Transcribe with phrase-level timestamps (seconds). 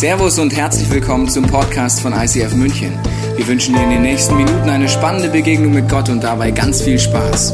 [0.00, 2.98] Servus und herzlich willkommen zum Podcast von ICF München.
[3.36, 6.80] Wir wünschen dir in den nächsten Minuten eine spannende Begegnung mit Gott und dabei ganz
[6.80, 7.52] viel Spaß.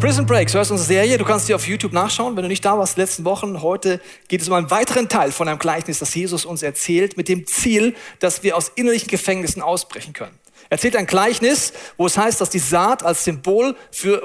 [0.00, 1.18] Prison Breaks, hörst unsere Serie.
[1.18, 3.60] Du kannst sie auf YouTube nachschauen, wenn du nicht da warst die letzten Wochen.
[3.60, 7.28] Heute geht es um einen weiteren Teil von einem Gleichnis, das Jesus uns erzählt, mit
[7.28, 10.38] dem Ziel, dass wir aus innerlichen Gefängnissen ausbrechen können.
[10.72, 14.22] Er erzählt ein Gleichnis, wo es heißt, dass die Saat als Symbol für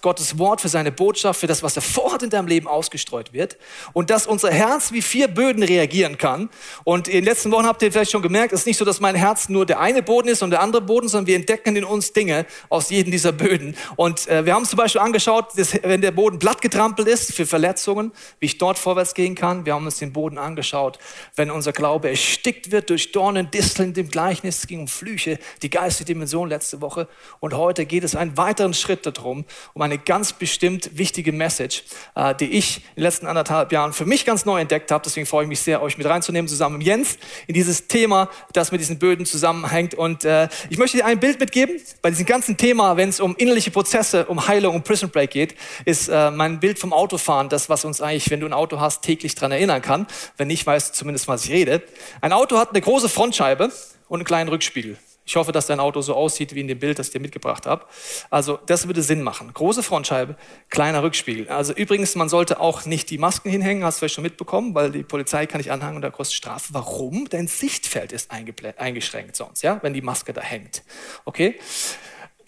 [0.00, 3.56] Gottes Wort, für seine Botschaft, für das, was er vorhat in deinem Leben ausgestreut wird.
[3.94, 6.50] Und dass unser Herz wie vier Böden reagieren kann.
[6.84, 9.00] Und in den letzten Wochen habt ihr vielleicht schon gemerkt, es ist nicht so, dass
[9.00, 11.82] mein Herz nur der eine Boden ist und der andere Boden, sondern wir entdecken in
[11.82, 13.76] uns Dinge aus jedem dieser Böden.
[13.96, 17.44] Und äh, wir haben zum Beispiel angeschaut, dass, wenn der Boden platt getrampelt ist für
[17.44, 19.66] Verletzungen, wie ich dort vorwärts gehen kann.
[19.66, 21.00] Wir haben uns den Boden angeschaut,
[21.34, 25.70] wenn unser Glaube erstickt wird durch Dornen, Disteln, dem Gleichnis, es ging um Flüche, die
[25.70, 27.08] Geist geistige Dimension letzte Woche.
[27.40, 31.82] Und heute geht es einen weiteren Schritt darum, um eine ganz bestimmt wichtige Message,
[32.14, 35.02] äh, die ich in den letzten anderthalb Jahren für mich ganz neu entdeckt habe.
[35.02, 38.70] Deswegen freue ich mich sehr, euch mit reinzunehmen, zusammen mit Jens, in dieses Thema, das
[38.70, 39.94] mit diesen Böden zusammenhängt.
[39.94, 41.80] Und äh, ich möchte dir ein Bild mitgeben.
[42.02, 45.54] Bei diesem ganzen Thema, wenn es um innerliche Prozesse, um Heilung, um Prison Break geht,
[45.86, 49.00] ist äh, mein Bild vom Autofahren das, was uns eigentlich, wenn du ein Auto hast,
[49.00, 50.06] täglich daran erinnern kann.
[50.36, 51.82] Wenn nicht, weißt du zumindest, was ich rede.
[52.20, 53.72] Ein Auto hat eine große Frontscheibe
[54.08, 54.98] und einen kleinen Rückspiegel.
[55.28, 57.66] Ich hoffe, dass dein Auto so aussieht wie in dem Bild, das ich dir mitgebracht
[57.66, 57.84] habe.
[58.30, 59.52] Also das würde Sinn machen.
[59.52, 60.36] Große Frontscheibe,
[60.70, 61.50] kleiner Rückspiegel.
[61.50, 64.90] Also übrigens, man sollte auch nicht die Masken hinhängen, hast du vielleicht schon mitbekommen, weil
[64.90, 66.72] die Polizei kann nicht anhängen und da kostet Strafe.
[66.72, 67.28] Warum?
[67.28, 70.82] Dein Sichtfeld ist eingeschränkt sonst, ja, wenn die Maske da hängt.
[71.26, 71.60] Okay?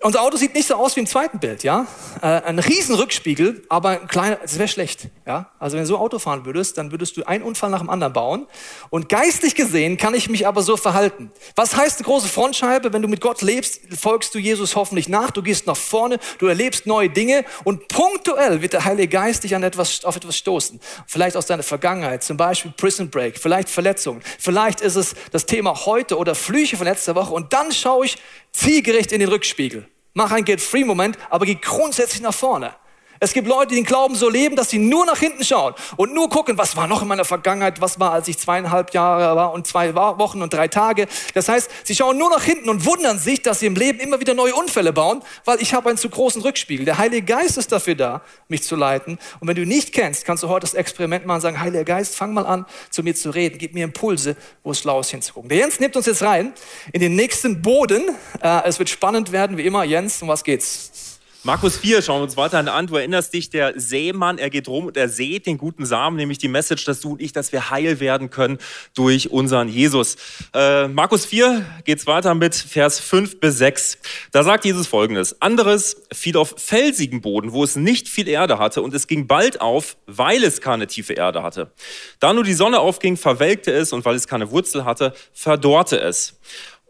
[0.03, 1.87] Unser Auto sieht nicht so aus wie im zweiten Bild, ja.
[2.23, 5.51] Äh, ein riesen Rückspiegel, aber ein kleiner, das wäre schlecht, ja.
[5.59, 8.15] Also wenn du so Auto fahren würdest, dann würdest du einen Unfall nach dem anderen
[8.15, 8.47] bauen.
[8.89, 11.31] Und geistlich gesehen kann ich mich aber so verhalten.
[11.55, 12.95] Was heißt eine große Frontscheibe?
[12.95, 16.47] Wenn du mit Gott lebst, folgst du Jesus hoffentlich nach, du gehst nach vorne, du
[16.47, 20.81] erlebst neue Dinge und punktuell wird der Heilige Geist dich an etwas, auf etwas stoßen.
[21.07, 25.85] Vielleicht aus deiner Vergangenheit, zum Beispiel Prison Break, vielleicht Verletzungen, vielleicht ist es das Thema
[25.85, 28.17] heute oder Flüche von letzter Woche und dann schaue ich
[28.53, 29.89] zielgerichtet in den Rückspiegel.
[30.15, 32.75] Mach einen Get-Free-Moment, aber geh grundsätzlich nach vorne.
[33.23, 36.15] Es gibt Leute, die den Glauben so leben, dass sie nur nach hinten schauen und
[36.15, 39.53] nur gucken, was war noch in meiner Vergangenheit, was war, als ich zweieinhalb Jahre war
[39.53, 41.07] und zwei Wochen und drei Tage.
[41.35, 44.21] Das heißt, sie schauen nur nach hinten und wundern sich, dass sie im Leben immer
[44.21, 46.87] wieder neue Unfälle bauen, weil ich habe einen zu großen Rückspiegel.
[46.87, 49.19] Der Heilige Geist ist dafür da, mich zu leiten.
[49.39, 52.17] Und wenn du nicht kennst, kannst du heute das Experiment machen und sagen, Heiliger Geist,
[52.17, 55.51] fang mal an, zu mir zu reden, gib mir Impulse, wo es schlau ist hinzugucken.
[55.51, 56.55] Der Jens nimmt uns jetzt rein
[56.91, 58.03] in den nächsten Boden.
[58.43, 59.85] Äh, es wird spannend werden, wie immer.
[59.85, 61.10] Jens, um was geht's?
[61.43, 62.87] Markus 4 schauen wir uns weiter an.
[62.87, 66.37] Du erinnerst dich, der Seemann, er geht rum und er sät den guten Samen, nämlich
[66.37, 68.59] die Message, dass du und ich, dass wir heil werden können
[68.95, 70.17] durch unseren Jesus.
[70.53, 73.97] Äh, Markus 4 geht's weiter mit Vers 5 bis 6.
[74.33, 75.41] Da sagt Jesus folgendes.
[75.41, 79.63] Anderes fiel auf felsigen Boden, wo es nicht viel Erde hatte und es ging bald
[79.63, 81.73] auf, weil es keine tiefe Erde hatte.
[82.19, 86.39] Da nur die Sonne aufging, verwelkte es und weil es keine Wurzel hatte, verdorrte es.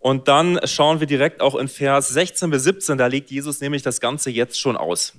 [0.01, 3.83] Und dann schauen wir direkt auch in Vers 16 bis 17, da legt Jesus nämlich
[3.83, 5.13] das Ganze jetzt schon aus.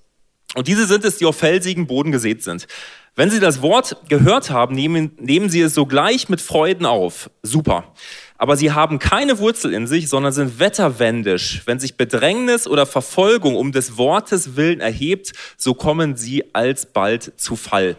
[0.55, 2.67] Und diese sind es, die auf felsigen Boden gesät sind.
[3.15, 7.29] Wenn sie das Wort gehört haben, nehmen, nehmen sie es sogleich mit Freuden auf.
[7.43, 7.93] Super.
[8.37, 11.61] Aber sie haben keine Wurzel in sich, sondern sind wetterwendisch.
[11.65, 17.55] Wenn sich Bedrängnis oder Verfolgung um des Wortes willen erhebt, so kommen sie alsbald zu
[17.55, 17.97] Fall.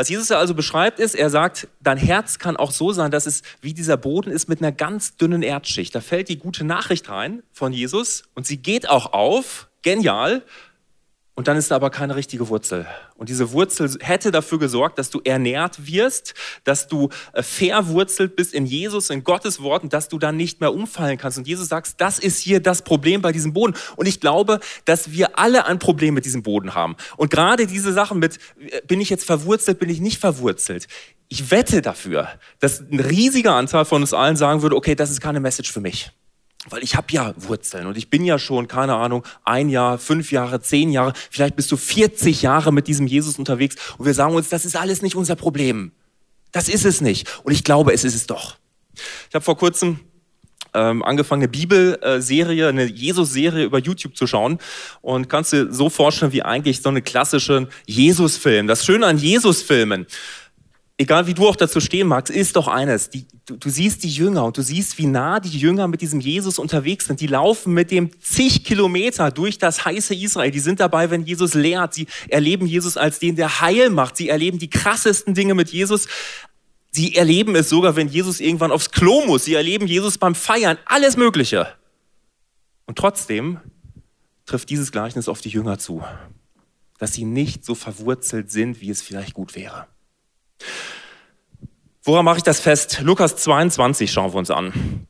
[0.00, 3.42] Was Jesus also beschreibt, ist, er sagt, dein Herz kann auch so sein, dass es
[3.60, 5.94] wie dieser Boden ist mit einer ganz dünnen Erdschicht.
[5.94, 10.42] Da fällt die gute Nachricht rein von Jesus und sie geht auch auf, genial,
[11.40, 12.86] und dann ist da aber keine richtige Wurzel.
[13.16, 16.34] Und diese Wurzel hätte dafür gesorgt, dass du ernährt wirst,
[16.64, 20.60] dass du äh, verwurzelt bist in Jesus, in Gottes Wort und dass du dann nicht
[20.60, 21.38] mehr umfallen kannst.
[21.38, 23.74] Und Jesus sagt, das ist hier das Problem bei diesem Boden.
[23.96, 26.94] Und ich glaube, dass wir alle ein Problem mit diesem Boden haben.
[27.16, 30.88] Und gerade diese Sachen mit, äh, bin ich jetzt verwurzelt, bin ich nicht verwurzelt.
[31.30, 35.22] Ich wette dafür, dass ein riesiger Anteil von uns allen sagen würde, okay, das ist
[35.22, 36.12] keine Message für mich
[36.68, 40.30] weil ich habe ja Wurzeln und ich bin ja schon, keine Ahnung, ein Jahr, fünf
[40.30, 44.34] Jahre, zehn Jahre, vielleicht bist du 40 Jahre mit diesem Jesus unterwegs und wir sagen
[44.34, 45.92] uns, das ist alles nicht unser Problem.
[46.52, 47.28] Das ist es nicht.
[47.44, 48.56] Und ich glaube, es ist es doch.
[49.28, 50.00] Ich habe vor kurzem
[50.74, 54.58] ähm, angefangen, eine Bibelserie, eine Jesus-Serie über YouTube zu schauen
[55.00, 58.66] und kannst dir so vorstellen, wie eigentlich so eine klassische Jesus-Film.
[58.66, 60.06] Das Schöne an Jesus-Filmen,
[61.00, 63.08] egal wie du auch dazu stehen magst, ist doch eines.
[63.08, 66.20] Die, du, du, siehst die Jünger und du siehst, wie nah die Jünger mit diesem
[66.20, 67.20] Jesus unterwegs sind.
[67.20, 70.50] Die laufen mit dem zig Kilometer durch das heiße Israel.
[70.50, 71.94] Die sind dabei, wenn Jesus lehrt.
[71.94, 74.18] Sie erleben Jesus als den, der Heil macht.
[74.18, 76.06] Sie erleben die krassesten Dinge mit Jesus.
[76.90, 79.46] Sie erleben es sogar, wenn Jesus irgendwann aufs Klo muss.
[79.46, 80.76] Sie erleben Jesus beim Feiern.
[80.84, 81.66] Alles Mögliche.
[82.84, 83.58] Und trotzdem
[84.44, 86.02] trifft dieses Gleichnis auf die Jünger zu.
[86.98, 89.86] dass sie nicht so verwurzelt sind, wie es vielleicht gut wäre.
[92.02, 93.00] Woran mache ich das fest?
[93.02, 95.06] Lukas 22 schauen wir uns an.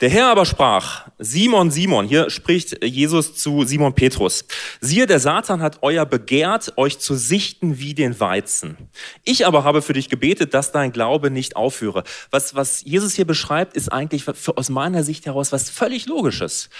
[0.00, 4.46] Der Herr aber sprach, Simon, Simon, hier spricht Jesus zu Simon Petrus,
[4.80, 8.78] siehe, der Satan hat euer begehrt, euch zu sichten wie den Weizen.
[9.24, 12.02] Ich aber habe für dich gebetet, dass dein Glaube nicht aufhöre.
[12.30, 16.70] Was, was Jesus hier beschreibt, ist eigentlich für, aus meiner Sicht heraus was völlig Logisches.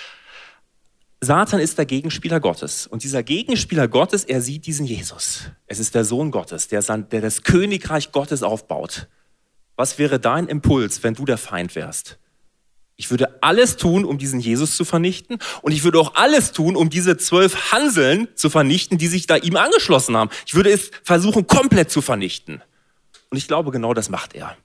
[1.22, 2.86] Satan ist der Gegenspieler Gottes.
[2.86, 5.50] Und dieser Gegenspieler Gottes, er sieht diesen Jesus.
[5.66, 9.08] Es ist der Sohn Gottes, der, der das Königreich Gottes aufbaut.
[9.76, 12.18] Was wäre dein Impuls, wenn du der Feind wärst?
[12.96, 15.38] Ich würde alles tun, um diesen Jesus zu vernichten.
[15.62, 19.36] Und ich würde auch alles tun, um diese zwölf Hanseln zu vernichten, die sich da
[19.36, 20.30] ihm angeschlossen haben.
[20.46, 22.62] Ich würde es versuchen, komplett zu vernichten.
[23.30, 24.56] Und ich glaube, genau das macht er.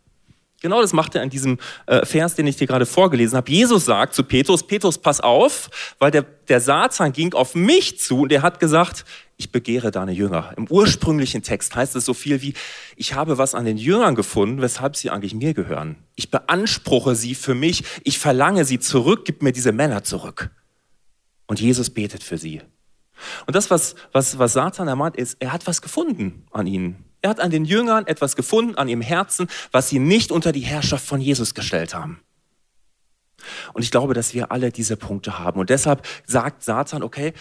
[0.62, 3.52] Genau das macht er in diesem äh, Vers, den ich dir gerade vorgelesen habe.
[3.52, 5.70] Jesus sagt zu Petrus, Petrus, pass auf,
[6.00, 9.06] weil der, der Satan ging auf mich zu und er hat gesagt,
[9.38, 10.54] ich begehre deine Jünger.
[10.56, 12.54] Im ursprünglichen Text heißt es so viel wie,
[12.96, 15.98] ich habe was an den Jüngern gefunden, weshalb sie eigentlich mir gehören.
[16.16, 20.52] Ich beanspruche sie für mich, ich verlange sie zurück, gib mir diese Männer zurück.
[21.48, 22.62] Und Jesus betet für sie.
[23.46, 27.04] Und das, was, was, was Satan ermahnt, ist, er hat was gefunden an ihnen.
[27.26, 30.60] Er hat an den Jüngern etwas gefunden, an ihrem Herzen, was sie nicht unter die
[30.60, 32.20] Herrschaft von Jesus gestellt haben.
[33.74, 35.60] Und ich glaube, dass wir alle diese Punkte haben.
[35.60, 37.34] Und deshalb sagt Satan, okay,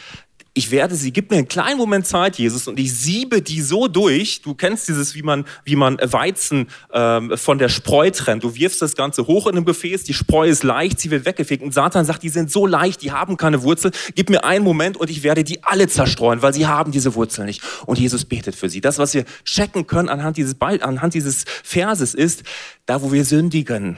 [0.57, 3.89] ich werde sie, gib mir einen kleinen Moment Zeit, Jesus, und ich siebe die so
[3.89, 4.41] durch.
[4.41, 8.45] Du kennst dieses, wie man, wie man Weizen ähm, von der Spreu trennt.
[8.45, 11.61] Du wirfst das Ganze hoch in einem Gefäß, die Spreu ist leicht, sie wird weggefegt.
[11.65, 13.91] Und Satan sagt, die sind so leicht, die haben keine Wurzel.
[14.15, 17.47] Gib mir einen Moment und ich werde die alle zerstreuen, weil sie haben diese Wurzel
[17.47, 17.61] nicht.
[17.87, 18.81] Und Jesus betet für sie.
[18.81, 22.45] Das, was wir checken können anhand dieses, anhand dieses Verses ist,
[22.87, 23.97] da wo wir sündigen,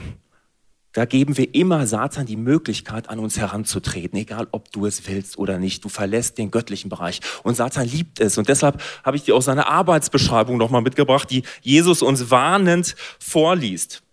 [0.96, 5.36] da geben wir immer Satan die Möglichkeit, an uns heranzutreten, egal ob du es willst
[5.36, 5.84] oder nicht.
[5.84, 7.20] Du verlässt den göttlichen Bereich.
[7.42, 8.38] Und Satan liebt es.
[8.38, 14.04] Und deshalb habe ich dir auch seine Arbeitsbeschreibung nochmal mitgebracht, die Jesus uns warnend vorliest.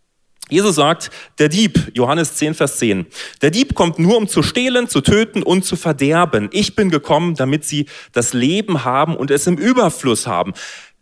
[0.50, 1.09] Jesus sagt,
[1.39, 3.06] der Dieb, Johannes 10, Vers 10,
[3.41, 6.50] der Dieb kommt nur, um zu stehlen, zu töten und zu verderben.
[6.51, 10.51] Ich bin gekommen, damit sie das Leben haben und es im Überfluss haben.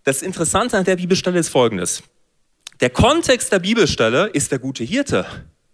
[0.03, 2.03] Das Interessante an der Bibelstelle ist folgendes.
[2.81, 5.25] Der Kontext der Bibelstelle ist der gute Hirte.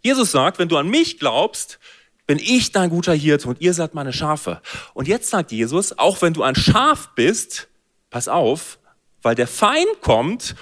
[0.07, 1.79] Jesus sagt, wenn du an mich glaubst,
[2.27, 4.61] bin ich dein guter Hirte und ihr seid meine Schafe.
[4.93, 7.67] Und jetzt sagt Jesus, auch wenn du ein Schaf bist,
[8.09, 8.79] pass auf,
[9.21, 10.55] weil der Feind kommt,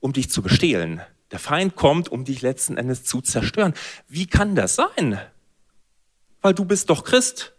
[0.00, 1.02] um dich zu bestehlen.
[1.30, 3.74] Der Feind kommt, um dich letzten Endes zu zerstören.
[4.08, 5.20] Wie kann das sein?
[6.40, 7.52] Weil du bist doch Christ.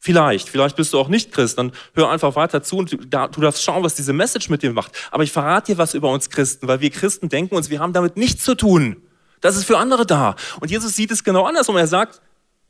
[0.00, 3.62] Vielleicht, vielleicht bist du auch nicht Christ, dann hör einfach weiter zu und du, darfst
[3.62, 4.90] schauen, was diese Message mit dir macht.
[5.12, 7.92] Aber ich verrate dir was über uns Christen, weil wir Christen denken uns, wir haben
[7.92, 9.03] damit nichts zu tun.
[9.44, 10.36] Das ist für andere da.
[10.60, 11.76] Und Jesus sieht es genau andersrum.
[11.76, 12.22] Er sagt,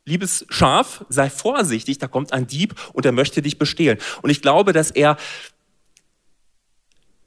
[0.07, 3.97] liebes Schaf, sei vorsichtig, da kommt ein Dieb und er möchte dich bestehlen.
[4.23, 5.17] Und ich glaube, dass er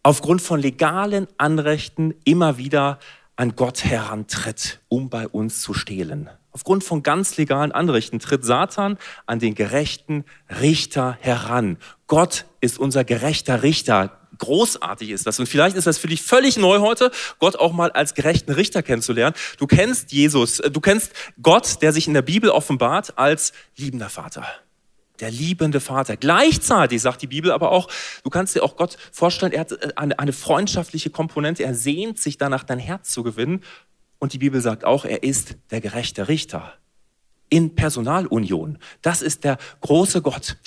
[0.03, 2.99] aufgrund von legalen Anrechten immer wieder
[3.38, 6.29] an Gott herantritt, um bei uns zu stehlen.
[6.51, 8.97] Aufgrund von ganz legalen Anrechten tritt Satan
[9.27, 10.25] an den gerechten
[10.59, 11.77] Richter heran.
[12.07, 15.39] Gott ist unser gerechter Richter großartig ist das.
[15.39, 18.84] Und vielleicht ist das für dich völlig neu heute, Gott auch mal als gerechten Richter
[18.84, 19.36] kennenzulernen.
[19.57, 21.12] Du kennst Jesus, du kennst
[21.42, 24.45] Gott, der sich in der Bibel offenbart als liebender Vater.
[25.19, 26.16] Der liebende Vater.
[26.16, 27.89] Gleichzeitig sagt die Bibel aber auch,
[28.24, 32.20] du kannst dir auch Gott vorstellen, er hat äh, eine, eine freundschaftliche Komponente, er sehnt
[32.20, 33.63] sich danach, dein Herz zu gewinnen.
[34.20, 36.74] Und die Bibel sagt auch, er ist der gerechte Richter
[37.50, 38.77] in Personalunion.
[39.01, 40.58] Das ist der große Gott.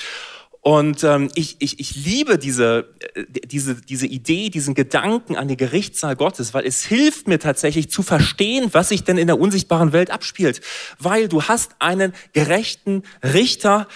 [0.62, 5.56] Und ähm, ich, ich, ich liebe diese, äh, diese, diese Idee, diesen Gedanken an den
[5.56, 9.92] Gerichtssaal Gottes, weil es hilft mir tatsächlich zu verstehen, was sich denn in der unsichtbaren
[9.92, 10.60] Welt abspielt.
[10.98, 13.88] Weil du hast einen gerechten Richter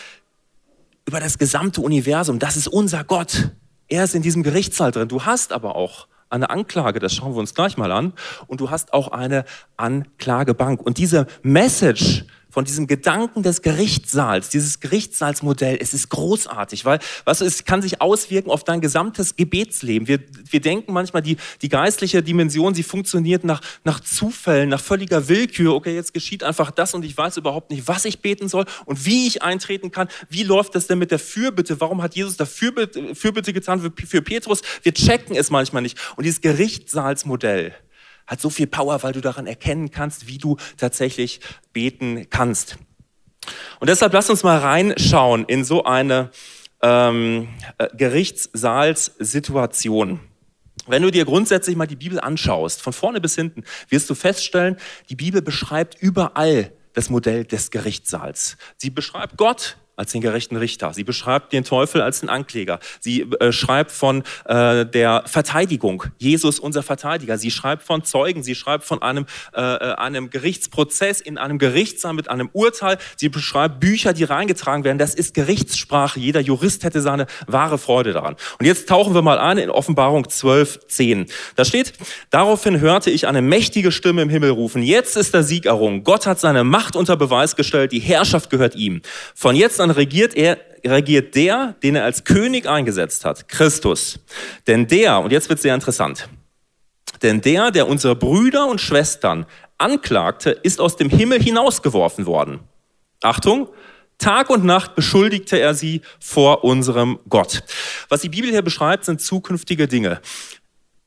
[1.07, 2.39] über das gesamte Universum.
[2.39, 3.51] Das ist unser Gott.
[3.89, 5.09] Er ist in diesem Gerichtssaal drin.
[5.09, 8.15] Du hast aber auch eine Anklage, das schauen wir uns gleich mal an,
[8.47, 9.45] und du hast auch eine
[9.77, 10.81] Anklagebank.
[10.81, 17.41] Und diese Message von diesem Gedanken des Gerichtssaals, dieses Gerichtssaalsmodell, es ist großartig, weil was
[17.41, 20.07] es kann sich auswirken auf dein gesamtes Gebetsleben.
[20.07, 25.27] Wir, wir denken manchmal, die, die geistliche Dimension, sie funktioniert nach, nach Zufällen, nach völliger
[25.27, 25.75] Willkür.
[25.75, 29.05] Okay, jetzt geschieht einfach das und ich weiß überhaupt nicht, was ich beten soll und
[29.05, 30.07] wie ich eintreten kann.
[30.29, 31.81] Wie läuft das denn mit der Fürbitte?
[31.81, 34.63] Warum hat Jesus da Fürbitte, Fürbitte getan für, für Petrus?
[34.85, 35.99] Wir checken es manchmal nicht.
[36.15, 37.75] Und dieses Gerichtssaalsmodell,
[38.27, 41.41] hat so viel Power, weil du daran erkennen kannst, wie du tatsächlich
[41.73, 42.79] beten kannst.
[43.81, 46.31] Und deshalb lass uns mal reinschauen in so eine
[46.83, 50.21] ähm, äh, Gerichtssaalssituation.
[50.87, 54.77] Wenn du dir grundsätzlich mal die Bibel anschaust, von vorne bis hinten, wirst du feststellen,
[55.09, 58.57] die Bibel beschreibt überall das Modell des Gerichtssaals.
[58.77, 60.93] Sie beschreibt Gott als den gerechten Richter.
[60.93, 62.79] Sie beschreibt den Teufel als den Ankläger.
[63.01, 67.39] Sie äh, schreibt von äh, der Verteidigung, Jesus unser Verteidiger.
[67.39, 68.43] Sie schreibt von Zeugen.
[68.43, 72.99] Sie schreibt von einem, äh, äh einem Gerichtsprozess in einem Gerichtssaal mit einem Urteil.
[73.17, 74.99] Sie beschreibt Bücher, die reingetragen werden.
[74.99, 76.19] Das ist Gerichtssprache.
[76.19, 78.37] Jeder Jurist hätte seine wahre Freude daran.
[78.59, 81.27] Und jetzt tauchen wir mal ein in Offenbarung 12, 10.
[81.57, 81.93] Da steht,
[82.31, 84.83] daraufhin hörte ich eine mächtige Stimme im Himmel rufen.
[84.83, 86.05] Jetzt ist der Sieg errungen.
[86.05, 87.93] Gott hat seine Macht unter Beweis gestellt.
[87.93, 89.03] Die Herrschaft gehört ihm.
[89.35, 94.19] Von jetzt dann regiert er, regiert der, den er als König eingesetzt hat, Christus.
[94.67, 96.31] Denn der, und jetzt wird sehr interessant,
[97.23, 99.45] denn der, der unsere Brüder und Schwestern
[99.77, 102.61] anklagte, ist aus dem Himmel hinausgeworfen worden.
[103.23, 103.69] Achtung,
[104.17, 107.63] Tag und Nacht beschuldigte er sie vor unserem Gott.
[108.09, 110.23] Was die Bibel hier beschreibt, sind zukünftige Dinge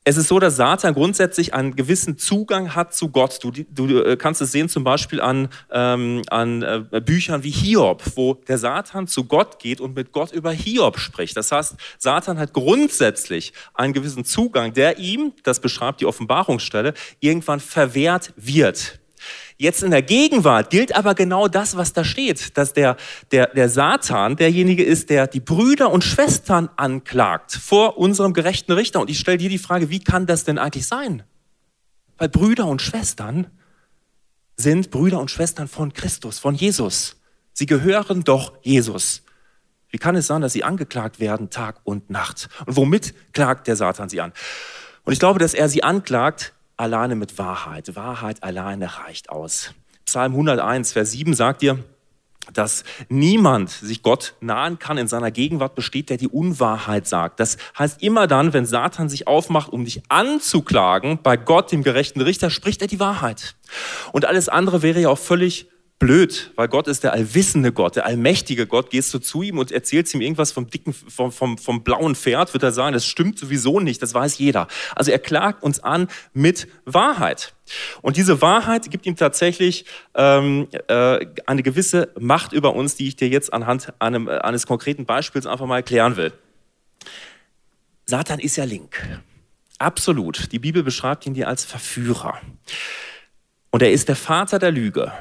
[0.07, 3.43] es ist so, dass Satan grundsätzlich einen gewissen Zugang hat zu Gott.
[3.43, 8.01] Du, du äh, kannst es sehen zum Beispiel an, ähm, an äh, Büchern wie Hiob,
[8.15, 11.35] wo der Satan zu Gott geht und mit Gott über Hiob spricht.
[11.35, 17.59] Das heißt, Satan hat grundsätzlich einen gewissen Zugang, der ihm, das beschreibt die Offenbarungsstelle, irgendwann
[17.59, 18.99] verwehrt wird.
[19.59, 22.95] Jetzt in der Gegenwart gilt aber genau das, was da steht, dass der,
[23.31, 29.01] der, der Satan derjenige ist, der die Brüder und Schwestern anklagt vor unserem gerechten Richter.
[29.01, 31.23] Und ich stelle dir die Frage, wie kann das denn eigentlich sein?
[32.19, 33.47] Weil Brüder und Schwestern
[34.57, 37.17] sind Brüder und Schwestern von Christus, von Jesus.
[37.53, 39.23] Sie gehören doch Jesus.
[39.89, 42.49] Wie kann es sein, dass sie angeklagt werden Tag und Nacht?
[42.67, 44.33] Und womit klagt der Satan sie an?
[45.03, 47.95] Und ich glaube, dass er sie anklagt alleine mit Wahrheit.
[47.95, 49.73] Wahrheit alleine reicht aus.
[50.05, 51.83] Psalm 101, Vers 7 sagt dir,
[52.53, 57.39] dass niemand sich Gott nahen kann in seiner Gegenwart besteht, der die Unwahrheit sagt.
[57.39, 62.21] Das heißt, immer dann, wenn Satan sich aufmacht, um dich anzuklagen, bei Gott, dem gerechten
[62.21, 63.55] Richter, spricht er die Wahrheit.
[64.13, 65.67] Und alles andere wäre ja auch völlig
[65.99, 68.91] blöd, weil Gott ist der allwissende Gott, der allmächtige Gott.
[68.91, 72.53] Gehst du zu ihm und erzählst ihm irgendwas vom dicken, vom, vom, vom blauen Pferd,
[72.53, 74.67] wird er sagen, das stimmt sowieso nicht, das weiß jeder.
[74.95, 77.55] Also er klagt uns an mit Wahrheit.
[78.01, 83.15] Und diese Wahrheit gibt ihm tatsächlich ähm, äh, eine gewisse Macht über uns, die ich
[83.15, 86.31] dir jetzt anhand einem, äh, eines konkreten Beispiels einfach mal erklären will.
[88.05, 89.01] Satan ist ja link.
[89.79, 90.51] Absolut.
[90.51, 92.39] Die Bibel beschreibt ihn dir als Verführer.
[93.69, 95.11] Und er ist der Vater der Lüge.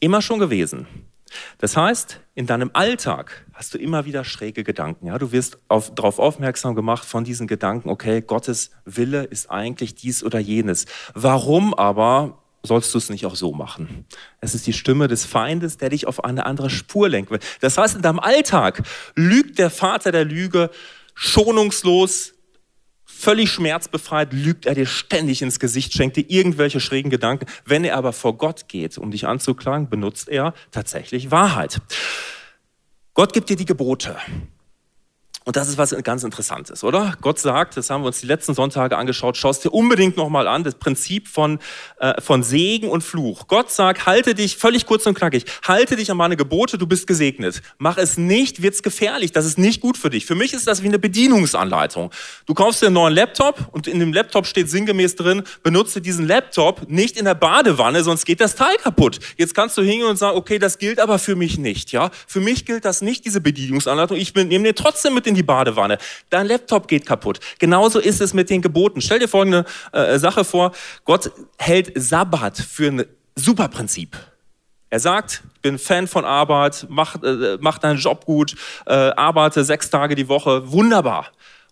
[0.00, 0.86] Immer schon gewesen.
[1.58, 5.06] Das heißt, in deinem Alltag hast du immer wieder schräge Gedanken.
[5.06, 5.18] Ja?
[5.18, 10.22] Du wirst auf, darauf aufmerksam gemacht von diesen Gedanken, okay, Gottes Wille ist eigentlich dies
[10.24, 10.86] oder jenes.
[11.14, 14.06] Warum aber sollst du es nicht auch so machen?
[14.40, 17.40] Es ist die Stimme des Feindes, der dich auf eine andere Spur lenken will.
[17.60, 18.82] Das heißt, in deinem Alltag
[19.14, 20.70] lügt der Vater der Lüge
[21.14, 22.34] schonungslos,
[23.18, 27.46] völlig schmerzbefreit, lügt er dir ständig ins Gesicht, schenkt dir irgendwelche schrägen Gedanken.
[27.64, 31.80] Wenn er aber vor Gott geht, um dich anzuklagen, benutzt er tatsächlich Wahrheit.
[33.14, 34.16] Gott gibt dir die Gebote.
[35.48, 37.14] Und das ist was ganz Interessantes, oder?
[37.22, 40.62] Gott sagt, das haben wir uns die letzten Sonntage angeschaut, schaust dir unbedingt nochmal an,
[40.62, 41.58] das Prinzip von,
[42.00, 43.48] äh, von Segen und Fluch.
[43.48, 47.06] Gott sagt, halte dich, völlig kurz und knackig, halte dich an meine Gebote, du bist
[47.06, 47.62] gesegnet.
[47.78, 50.26] Mach es nicht, wird's gefährlich, das ist nicht gut für dich.
[50.26, 52.10] Für mich ist das wie eine Bedienungsanleitung.
[52.44, 56.26] Du kaufst dir einen neuen Laptop und in dem Laptop steht sinngemäß drin, benutze diesen
[56.26, 59.18] Laptop nicht in der Badewanne, sonst geht das Teil kaputt.
[59.38, 62.10] Jetzt kannst du hingehen und sagen, okay, das gilt aber für mich nicht, ja?
[62.26, 64.18] Für mich gilt das nicht, diese Bedienungsanleitung.
[64.18, 65.98] Ich nehme den trotzdem mit in die Badewanne.
[66.28, 67.40] Dein Laptop geht kaputt.
[67.58, 69.00] Genauso ist es mit den Geboten.
[69.00, 70.72] Stell dir folgende äh, Sache vor.
[71.04, 73.04] Gott hält Sabbat für ein
[73.34, 74.16] super Prinzip.
[74.90, 78.54] Er sagt, ich bin Fan von Arbeit, mach, äh, mach deinen Job gut,
[78.86, 81.26] äh, arbeite sechs Tage die Woche, wunderbar.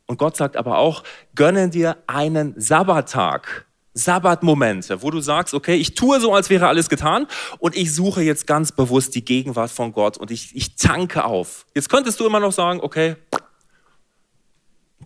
[0.06, 1.02] Und Gott sagt aber auch,
[1.34, 3.66] gönne dir einen Sabbattag.
[3.94, 7.26] Sabbatmomente, wo du sagst, okay, ich tue so, als wäre alles getan
[7.58, 11.64] und ich suche jetzt ganz bewusst die Gegenwart von Gott und ich, ich tanke auf.
[11.74, 13.16] Jetzt könntest du immer noch sagen, okay,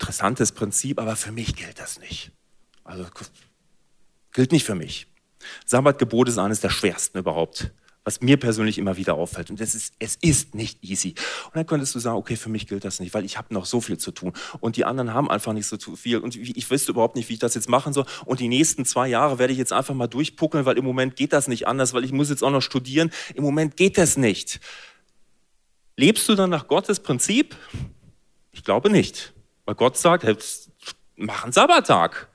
[0.00, 2.32] interessantes Prinzip, aber für mich gilt das nicht.
[2.84, 3.04] Also
[4.32, 5.06] gilt nicht für mich.
[5.66, 7.70] Sabbatgebot ist eines der schwersten überhaupt,
[8.04, 9.50] was mir persönlich immer wieder auffällt.
[9.50, 11.14] Und das ist, es ist nicht easy.
[11.46, 13.66] Und dann könntest du sagen, okay, für mich gilt das nicht, weil ich habe noch
[13.66, 14.32] so viel zu tun.
[14.60, 16.18] Und die anderen haben einfach nicht so viel.
[16.18, 18.06] Und ich wüsste überhaupt nicht, wie ich das jetzt machen soll.
[18.24, 21.34] Und die nächsten zwei Jahre werde ich jetzt einfach mal durchpuckeln, weil im Moment geht
[21.34, 23.10] das nicht anders, weil ich muss jetzt auch noch studieren.
[23.34, 24.60] Im Moment geht das nicht.
[25.96, 27.54] Lebst du dann nach Gottes Prinzip?
[28.52, 29.34] Ich glaube nicht.
[29.70, 30.26] Weil Gott sagt,
[31.14, 32.26] mach einen Sabbattag.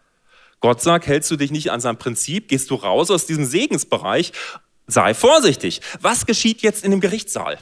[0.61, 4.31] Gott sagt, hältst du dich nicht an sein Prinzip, gehst du raus aus diesem Segensbereich,
[4.87, 5.81] sei vorsichtig.
[5.99, 7.57] Was geschieht jetzt in dem Gerichtssaal?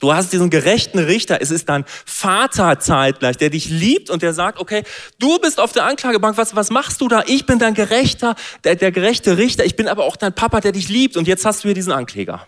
[0.00, 4.32] Du hast diesen gerechten Richter, es ist dein Vater zeitgleich, der dich liebt und der
[4.32, 4.84] sagt, okay,
[5.18, 7.24] du bist auf der Anklagebank, was, was machst du da?
[7.26, 10.72] Ich bin dein gerechter, der, der gerechte Richter, ich bin aber auch dein Papa, der
[10.72, 12.46] dich liebt und jetzt hast du hier diesen Ankläger.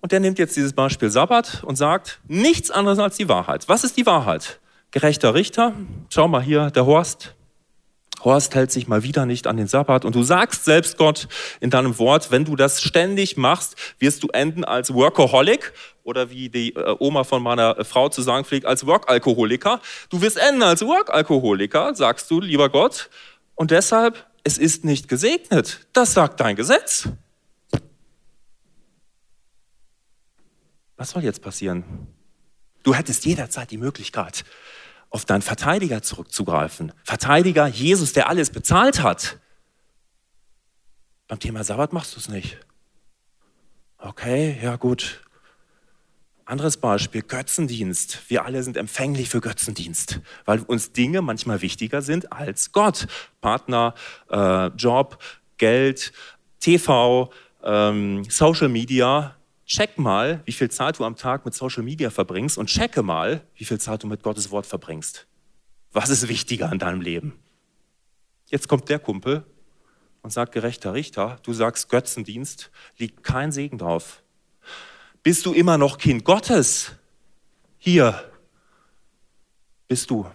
[0.00, 3.68] Und der nimmt jetzt dieses Beispiel Sabbat und sagt nichts anderes als die Wahrheit.
[3.68, 4.60] Was ist die Wahrheit?
[4.90, 5.74] Gerechter Richter,
[6.08, 7.34] schau mal hier, der Horst.
[8.24, 11.28] Horst hält sich mal wieder nicht an den Sabbat und du sagst selbst Gott
[11.60, 16.48] in deinem Wort, wenn du das ständig machst, wirst du enden als Workaholic oder wie
[16.48, 19.80] die äh, Oma von meiner Frau zu sagen pflegt, als Workalkoholiker.
[20.10, 23.08] Du wirst enden als Workalkoholiker, sagst du, lieber Gott.
[23.54, 25.86] Und deshalb, es ist nicht gesegnet.
[25.92, 27.08] Das sagt dein Gesetz.
[30.98, 32.08] Was soll jetzt passieren?
[32.82, 34.44] Du hättest jederzeit die Möglichkeit,
[35.10, 36.92] auf deinen Verteidiger zurückzugreifen.
[37.04, 39.38] Verteidiger Jesus, der alles bezahlt hat.
[41.28, 42.58] Beim Thema Sabbat machst du es nicht.
[43.98, 45.22] Okay, ja gut.
[46.44, 48.28] Anderes Beispiel, Götzendienst.
[48.28, 53.06] Wir alle sind empfänglich für Götzendienst, weil uns Dinge manchmal wichtiger sind als Gott.
[53.40, 53.94] Partner,
[54.30, 55.22] äh, Job,
[55.58, 56.12] Geld,
[56.58, 57.30] TV,
[57.62, 59.37] ähm, Social Media,
[59.68, 63.42] check mal, wie viel Zeit du am Tag mit Social Media verbringst und checke mal,
[63.54, 65.26] wie viel Zeit du mit Gottes Wort verbringst.
[65.92, 67.38] Was ist wichtiger in deinem Leben?
[68.46, 69.44] Jetzt kommt der Kumpel
[70.22, 74.22] und sagt, gerechter Richter, du sagst Götzendienst, liegt kein Segen drauf.
[75.22, 76.92] Bist du immer noch Kind Gottes?
[77.76, 78.30] Hier
[79.86, 80.26] bist du.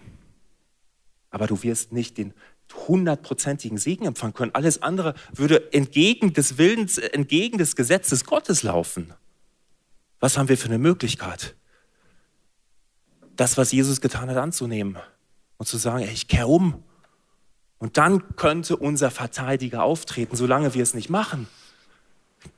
[1.31, 2.33] Aber du wirst nicht den
[2.87, 4.55] hundertprozentigen Segen empfangen können.
[4.55, 9.13] Alles andere würde entgegen des Willens, entgegen des Gesetzes Gottes laufen.
[10.23, 11.53] Was haben wir für eine Möglichkeit?
[13.35, 14.97] Das, was Jesus getan hat, anzunehmen
[15.57, 16.81] und zu sagen, ich kehre um.
[17.77, 21.49] Und dann könnte unser Verteidiger auftreten, solange wir es nicht machen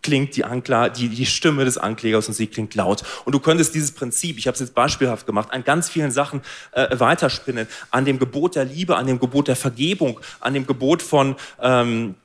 [0.02, 3.04] klingt die, Ankla die, die Stimme des Anklägers und sie klingt laut.
[3.24, 6.42] Und du könntest dieses Prinzip, ich habe es jetzt beispielhaft gemacht, an ganz vielen Sachen
[6.72, 7.68] äh, weiterspinnen.
[7.92, 12.16] An dem Gebot der Liebe, an dem Gebot der Vergebung, an dem Gebot von, ähm,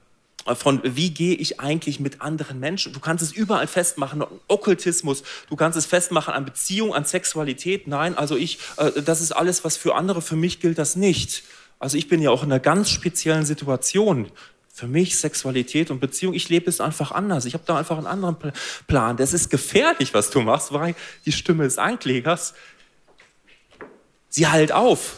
[0.55, 2.93] von wie gehe ich eigentlich mit anderen Menschen.
[2.93, 7.87] Du kannst es überall festmachen, Okkultismus, du kannst es festmachen an Beziehung, an Sexualität.
[7.87, 11.43] Nein, also ich, äh, das ist alles, was für andere, für mich gilt das nicht.
[11.79, 14.31] Also ich bin ja auch in einer ganz speziellen Situation.
[14.73, 17.45] Für mich Sexualität und Beziehung, ich lebe es einfach anders.
[17.45, 18.37] Ich habe da einfach einen anderen
[18.87, 19.17] Plan.
[19.17, 20.95] Das ist gefährlich, was du machst, weil
[21.27, 22.55] die Stimme des Anklägers,
[24.29, 25.17] sie halt auf.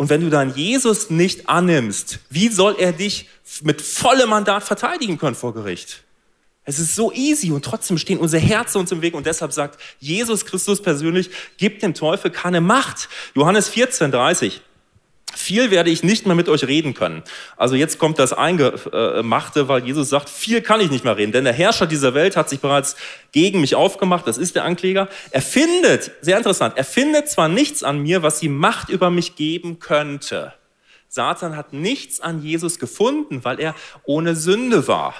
[0.00, 3.28] Und wenn du dann Jesus nicht annimmst, wie soll er dich
[3.60, 6.04] mit vollem Mandat verteidigen können vor Gericht?
[6.64, 9.78] Es ist so easy und trotzdem stehen unsere Herzen uns im Weg und deshalb sagt
[9.98, 13.10] Jesus Christus persönlich, gibt dem Teufel keine Macht.
[13.34, 14.62] Johannes 14, 30.
[15.34, 17.22] Viel werde ich nicht mehr mit euch reden können.
[17.56, 21.44] Also jetzt kommt das Eingemachte, weil Jesus sagt, viel kann ich nicht mehr reden, denn
[21.44, 22.96] der Herrscher dieser Welt hat sich bereits
[23.32, 25.08] gegen mich aufgemacht, das ist der Ankläger.
[25.30, 29.36] Er findet, sehr interessant, er findet zwar nichts an mir, was die Macht über mich
[29.36, 30.52] geben könnte.
[31.08, 35.14] Satan hat nichts an Jesus gefunden, weil er ohne Sünde war.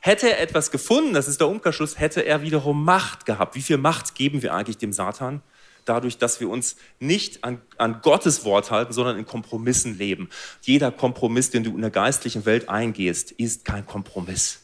[0.00, 3.54] Hätte er etwas gefunden, das ist der Umkehrschluss, hätte er wiederum Macht gehabt.
[3.54, 5.42] Wie viel Macht geben wir eigentlich dem Satan?
[5.88, 10.28] Dadurch, dass wir uns nicht an, an Gottes Wort halten, sondern in Kompromissen leben.
[10.62, 14.60] Jeder Kompromiss, den du in der geistlichen Welt eingehst, ist kein Kompromiss.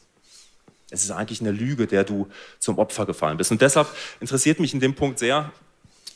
[0.91, 2.27] Es ist eigentlich eine Lüge, der du
[2.59, 3.51] zum Opfer gefallen bist.
[3.51, 3.87] Und deshalb
[4.19, 5.51] interessiert mich in dem Punkt sehr,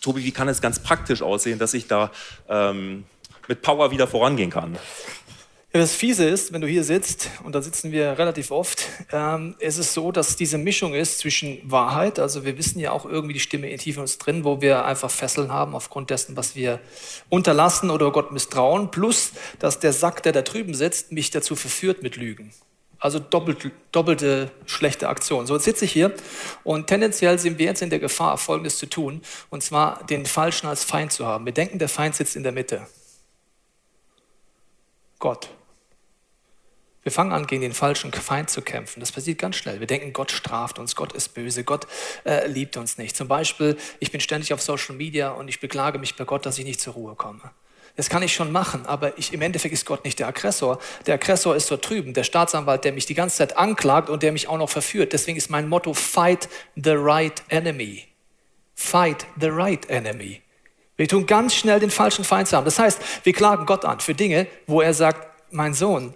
[0.02, 2.12] Tobi, wie kann es ganz praktisch aussehen, dass ich da
[2.48, 3.04] ähm,
[3.48, 4.78] mit Power wieder vorangehen kann?
[5.72, 9.56] Ja, das Fiese ist, wenn du hier sitzt, und da sitzen wir relativ oft, ähm,
[9.60, 13.34] ist es so, dass diese Mischung ist zwischen Wahrheit, also wir wissen ja auch irgendwie
[13.34, 16.80] die Stimme tief in uns drin, wo wir einfach Fesseln haben aufgrund dessen, was wir
[17.30, 22.02] unterlassen oder Gott misstrauen, plus, dass der Sack, der da drüben sitzt, mich dazu verführt
[22.02, 22.52] mit Lügen.
[22.98, 25.46] Also doppelt, doppelte schlechte Aktion.
[25.46, 26.16] So, jetzt sitze ich hier
[26.64, 30.66] und tendenziell sind wir jetzt in der Gefahr, Folgendes zu tun, und zwar den Falschen
[30.66, 31.46] als Feind zu haben.
[31.46, 32.88] Wir denken, der Feind sitzt in der Mitte.
[35.20, 35.52] Gott.
[37.10, 39.00] Wir fangen an, gegen den falschen Feind zu kämpfen.
[39.00, 39.80] Das passiert ganz schnell.
[39.80, 41.88] Wir denken, Gott straft uns, Gott ist böse, Gott
[42.24, 43.18] äh, liebt uns nicht.
[43.18, 46.60] Zum Beispiel, ich bin ständig auf Social Media und ich beklage mich bei Gott, dass
[46.60, 47.42] ich nicht zur Ruhe komme.
[47.96, 50.78] Das kann ich schon machen, aber ich, im Endeffekt ist Gott nicht der Aggressor.
[51.08, 54.32] Der Aggressor ist dort drüben, der Staatsanwalt, der mich die ganze Zeit anklagt und der
[54.32, 55.12] mich auch noch verführt.
[55.12, 58.06] Deswegen ist mein Motto, fight the right enemy.
[58.76, 60.44] Fight the right enemy.
[60.96, 62.66] Wir tun ganz schnell den falschen Feind zu haben.
[62.66, 66.14] Das heißt, wir klagen Gott an für Dinge, wo er sagt, mein Sohn,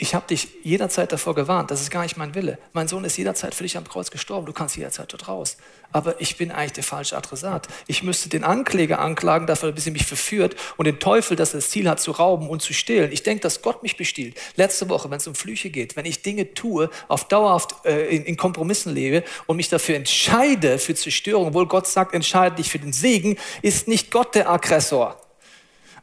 [0.00, 2.58] ich habe dich jederzeit davor gewarnt, das ist gar nicht mein Wille.
[2.72, 5.58] Mein Sohn ist jederzeit für dich am Kreuz gestorben, du kannst jederzeit dort raus.
[5.92, 7.68] Aber ich bin eigentlich der falsche Adressat.
[7.86, 11.58] Ich müsste den Ankläger anklagen dafür, dass er mich verführt und den Teufel, dass er
[11.58, 13.12] das Ziel hat, zu rauben und zu stehlen.
[13.12, 14.40] Ich denke, dass Gott mich bestiehlt.
[14.56, 18.24] Letzte Woche, wenn es um Flüche geht, wenn ich Dinge tue, auf dauerhaft äh, in,
[18.24, 22.78] in Kompromissen lebe und mich dafür entscheide für Zerstörung, obwohl Gott sagt, entscheide dich für
[22.78, 25.20] den Segen, ist nicht Gott der Aggressor.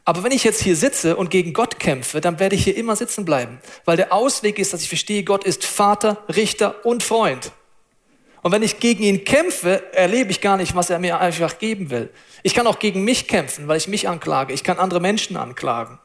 [0.08, 2.96] Aber wenn ich jetzt hier sitze und gegen Gott kämpfe, dann werde ich hier immer
[2.96, 7.52] sitzen bleiben, weil der Ausweg ist, dass ich verstehe, Gott ist Vater, Richter und Freund.
[8.40, 11.90] Und wenn ich gegen ihn kämpfe, erlebe ich gar nicht, was er mir einfach geben
[11.90, 12.08] will.
[12.42, 14.54] Ich kann auch gegen mich kämpfen, weil ich mich anklage.
[14.54, 15.98] Ich kann andere Menschen anklagen.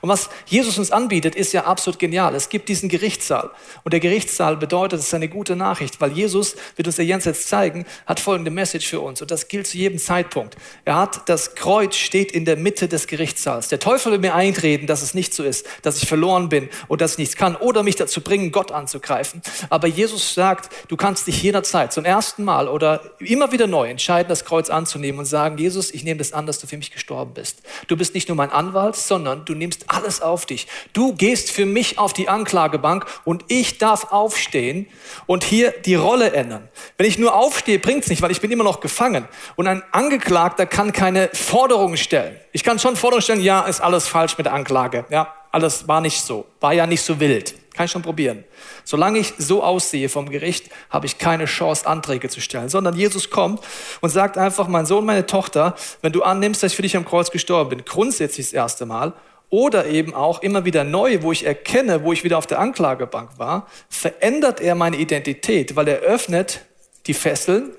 [0.00, 2.34] Und was Jesus uns anbietet, ist ja absolut genial.
[2.34, 3.50] Es gibt diesen Gerichtssaal.
[3.84, 7.24] Und der Gerichtssaal bedeutet, es ist eine gute Nachricht, weil Jesus, wird uns der Jens
[7.24, 9.20] jetzt zeigen, hat folgende Message für uns.
[9.20, 10.56] Und das gilt zu jedem Zeitpunkt.
[10.84, 13.68] Er hat, das Kreuz steht in der Mitte des Gerichtssaals.
[13.68, 17.00] Der Teufel will mir einreden, dass es nicht so ist, dass ich verloren bin und
[17.00, 19.42] dass ich nichts kann oder mich dazu bringen, Gott anzugreifen.
[19.70, 24.28] Aber Jesus sagt, du kannst dich jederzeit zum ersten Mal oder immer wieder neu entscheiden,
[24.28, 27.34] das Kreuz anzunehmen und sagen, Jesus, ich nehme das an, dass du für mich gestorben
[27.34, 27.62] bist.
[27.88, 30.66] Du bist nicht nur mein Anwalt, sondern du nimmst nimmst alles auf dich.
[30.92, 34.86] Du gehst für mich auf die Anklagebank und ich darf aufstehen
[35.26, 36.68] und hier die Rolle ändern.
[36.98, 39.26] Wenn ich nur aufstehe, bringt's nicht, weil ich bin immer noch gefangen.
[39.56, 42.36] Und ein Angeklagter kann keine Forderungen stellen.
[42.52, 45.06] Ich kann schon Forderungen stellen, ja, ist alles falsch mit der Anklage.
[45.10, 47.54] Ja, alles war nicht so, war ja nicht so wild.
[47.74, 48.44] Kann ich schon probieren.
[48.84, 53.30] Solange ich so aussehe vom Gericht, habe ich keine Chance, Anträge zu stellen, sondern Jesus
[53.30, 53.60] kommt
[54.00, 57.04] und sagt einfach, mein Sohn, meine Tochter, wenn du annimmst, dass ich für dich am
[57.04, 59.12] Kreuz gestorben bin, grundsätzlich das erste Mal,
[59.50, 63.38] oder eben auch immer wieder neu, wo ich erkenne, wo ich wieder auf der Anklagebank
[63.38, 66.64] war, verändert er meine Identität, weil er öffnet
[67.06, 67.70] die Fesseln,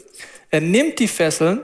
[0.51, 1.61] er nimmt die Fesseln,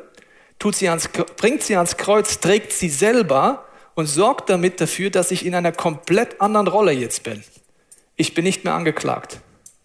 [0.60, 5.32] tut sie ans, bringt sie ans Kreuz, trägt sie selber und sorgt damit dafür, dass
[5.32, 7.44] ich in einer komplett anderen Rolle jetzt bin.
[8.16, 9.40] Ich bin nicht mehr angeklagt.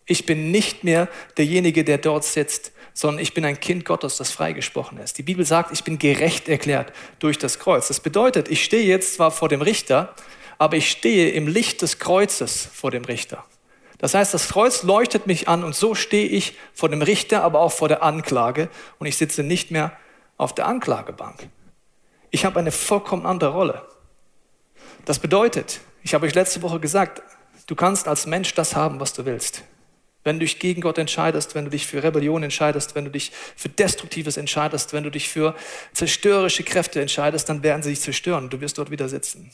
[0.07, 4.31] Ich bin nicht mehr derjenige, der dort sitzt sondern ich bin ein Kind Gottes, das
[4.31, 5.19] freigesprochen ist.
[5.19, 7.89] Die Bibel sagt, ich bin gerecht erklärt durch das Kreuz.
[7.89, 10.15] Das bedeutet, ich stehe jetzt zwar vor dem Richter,
[10.57, 13.45] aber ich stehe im Licht des Kreuzes vor dem Richter.
[13.99, 17.61] Das heißt, das Kreuz leuchtet mich an und so stehe ich vor dem Richter, aber
[17.61, 19.93] auch vor der Anklage und ich sitze nicht mehr
[20.39, 21.51] auf der Anklagebank.
[22.31, 23.87] Ich habe eine vollkommen andere Rolle.
[25.05, 27.23] Das bedeutet, ich habe euch letzte Woche gesagt,
[27.67, 29.65] du kannst als Mensch das haben, was du willst.
[30.27, 33.31] Wenn du dich gegen Gott entscheidest, wenn du dich für Rebellion entscheidest, wenn du dich
[33.55, 35.55] für Destruktives entscheidest, wenn du dich für
[35.93, 38.51] zerstörerische Kräfte entscheidest, dann werden sie dich zerstören.
[38.51, 39.53] Du wirst dort wieder sitzen.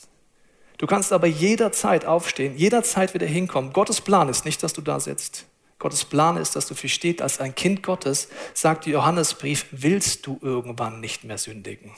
[0.79, 3.71] Du kannst aber jederzeit aufstehen, jederzeit wieder hinkommen.
[3.71, 5.45] Gottes Plan ist nicht, dass du da sitzt.
[5.77, 11.01] Gottes Plan ist, dass du verstehst, als ein Kind Gottes, sagt Johannesbrief, willst du irgendwann
[11.01, 11.91] nicht mehr sündigen.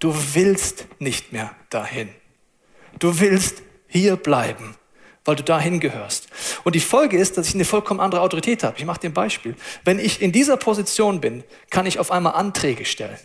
[0.00, 2.08] Du willst nicht mehr dahin.
[2.98, 4.74] Du willst hier bleiben
[5.26, 6.28] weil du dahin gehörst.
[6.64, 8.78] Und die Folge ist, dass ich eine vollkommen andere Autorität habe.
[8.78, 9.54] Ich mache dir ein Beispiel.
[9.84, 13.18] Wenn ich in dieser Position bin, kann ich auf einmal Anträge stellen.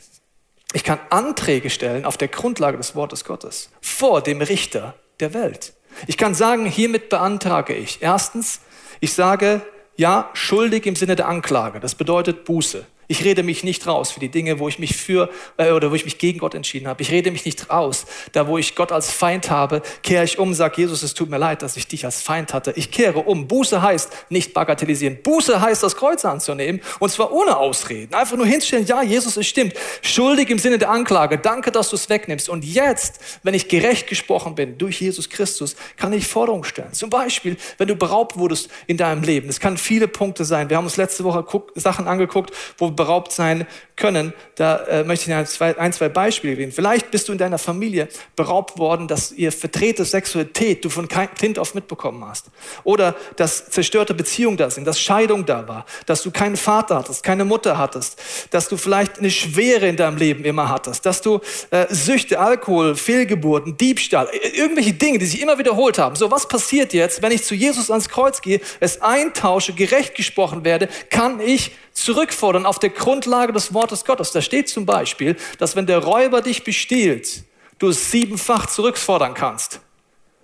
[0.74, 5.74] Ich kann Anträge stellen auf der Grundlage des Wortes Gottes vor dem Richter der Welt.
[6.08, 8.02] Ich kann sagen, hiermit beantrage ich.
[8.02, 8.62] Erstens,
[9.02, 9.62] ich sage,
[9.98, 11.80] ja, schuldig im Sinne der Anklage.
[11.80, 12.86] Das bedeutet Buße.
[13.08, 15.96] Ich rede mich nicht raus für die Dinge, wo ich mich für äh, oder wo
[15.96, 17.02] ich mich gegen Gott entschieden habe.
[17.02, 18.06] Ich rede mich nicht raus.
[18.32, 21.38] Da, wo ich Gott als Feind habe, kehre ich um, sage Jesus, es tut mir
[21.38, 22.74] leid, dass ich dich als Feind hatte.
[22.76, 23.48] Ich kehre um.
[23.48, 25.22] Buße heißt nicht bagatellisieren.
[25.22, 28.14] Buße heißt, das Kreuz anzunehmen und zwar ohne Ausreden.
[28.14, 29.74] Einfach nur hinstellen, ja, Jesus, es stimmt.
[30.02, 31.38] Schuldig im Sinne der Anklage.
[31.38, 32.50] Danke, dass du es wegnimmst.
[32.50, 36.94] Und jetzt, wenn ich gerecht gesprochen bin durch Jesus Christus, kann ich Forderungen stellen.
[36.94, 39.50] Zum Beispiel, wenn du beraubt wurdest in deinem Leben.
[39.50, 40.70] Es kann viele Punkte sein.
[40.70, 43.66] Wir haben uns letzte Woche Sachen angeguckt, wo beraubt sein
[44.02, 44.34] können.
[44.56, 46.72] Da äh, möchte ich ein zwei, ein, zwei Beispiele geben.
[46.72, 51.60] Vielleicht bist du in deiner Familie beraubt worden, dass ihr verdrehte Sexualität du von Kind
[51.60, 52.48] auf mitbekommen hast.
[52.84, 57.22] Oder dass zerstörte Beziehungen da sind, dass Scheidung da war, dass du keinen Vater hattest,
[57.22, 61.40] keine Mutter hattest, dass du vielleicht eine Schwere in deinem Leben immer hattest, dass du
[61.70, 66.16] äh, Süchte, Alkohol, Fehlgeburten, Diebstahl, irgendwelche Dinge, die sich immer wiederholt haben.
[66.16, 70.66] So, was passiert jetzt, wenn ich zu Jesus ans Kreuz gehe, es eintausche, gerecht gesprochen
[70.66, 74.32] werde, kann ich zurückfordern auf der Grundlage des Wortes Gottes.
[74.32, 77.44] Da steht zum Beispiel, dass wenn der Räuber dich bestiehlt,
[77.80, 79.82] du es siebenfach zurückfordern kannst.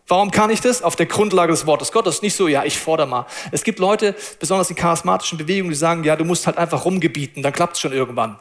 [0.07, 0.81] Warum kann ich das?
[0.81, 2.21] Auf der Grundlage des Wortes Gottes.
[2.21, 3.25] Nicht so, ja, ich fordere mal.
[3.51, 7.43] Es gibt Leute, besonders in charismatischen Bewegungen, die sagen, ja, du musst halt einfach rumgebieten,
[7.43, 8.39] dann klappt es schon irgendwann.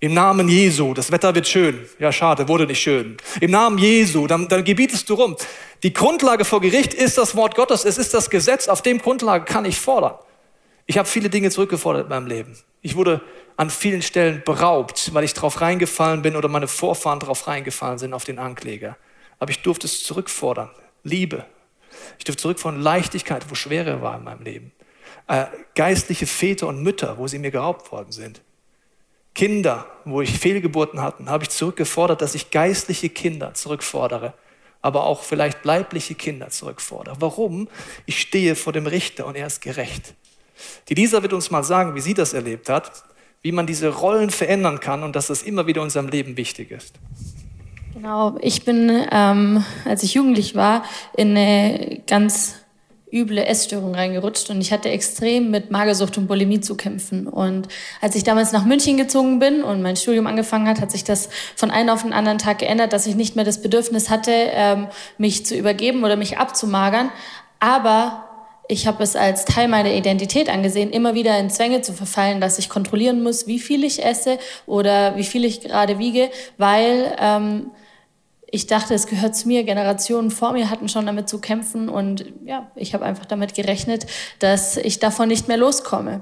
[0.00, 1.86] Im Namen Jesu, das Wetter wird schön.
[1.98, 3.16] Ja, schade, wurde nicht schön.
[3.40, 5.36] Im Namen Jesu, dann, dann gebietest du rum.
[5.82, 9.44] Die Grundlage vor Gericht ist das Wort Gottes, es ist das Gesetz, auf dem Grundlage
[9.44, 10.14] kann ich fordern.
[10.86, 12.56] Ich habe viele Dinge zurückgefordert in meinem Leben.
[12.80, 13.20] Ich wurde
[13.58, 18.14] an vielen Stellen beraubt, weil ich drauf reingefallen bin oder meine Vorfahren drauf reingefallen sind
[18.14, 18.96] auf den Ankläger.
[19.40, 20.70] Aber ich durfte es zurückfordern.
[21.02, 21.44] Liebe.
[22.18, 24.72] Ich durfte zurückfordern Leichtigkeit, wo Schwere war in meinem Leben.
[25.26, 28.42] Äh, geistliche Väter und Mütter, wo sie mir geraubt worden sind.
[29.34, 34.34] Kinder, wo ich Fehlgeburten hatten, habe ich zurückgefordert, dass ich geistliche Kinder zurückfordere,
[34.82, 37.16] aber auch vielleicht leibliche Kinder zurückfordere.
[37.18, 37.68] Warum?
[38.06, 40.14] Ich stehe vor dem Richter und er ist gerecht.
[40.88, 43.04] Die Lisa wird uns mal sagen, wie sie das erlebt hat,
[43.42, 46.94] wie man diese Rollen verändern kann und dass das immer wieder unserem Leben wichtig ist.
[47.94, 50.84] Genau, ich bin, ähm, als ich jugendlich war,
[51.16, 52.54] in eine ganz
[53.12, 57.26] üble Essstörung reingerutscht und ich hatte extrem mit Magersucht und Bulimie zu kämpfen.
[57.26, 57.68] Und
[58.00, 61.28] als ich damals nach München gezogen bin und mein Studium angefangen hat, hat sich das
[61.56, 64.88] von einem auf den anderen Tag geändert, dass ich nicht mehr das Bedürfnis hatte, ähm,
[65.16, 67.10] mich zu übergeben oder mich abzumagern.
[67.60, 68.27] Aber
[68.68, 72.58] ich habe es als Teil meiner Identität angesehen, immer wieder in Zwänge zu verfallen, dass
[72.58, 77.70] ich kontrollieren muss, wie viel ich esse oder wie viel ich gerade wiege, weil ähm,
[78.50, 79.64] ich dachte, es gehört zu mir.
[79.64, 84.06] Generationen vor mir hatten schon damit zu kämpfen und ja, ich habe einfach damit gerechnet,
[84.38, 86.20] dass ich davon nicht mehr loskomme.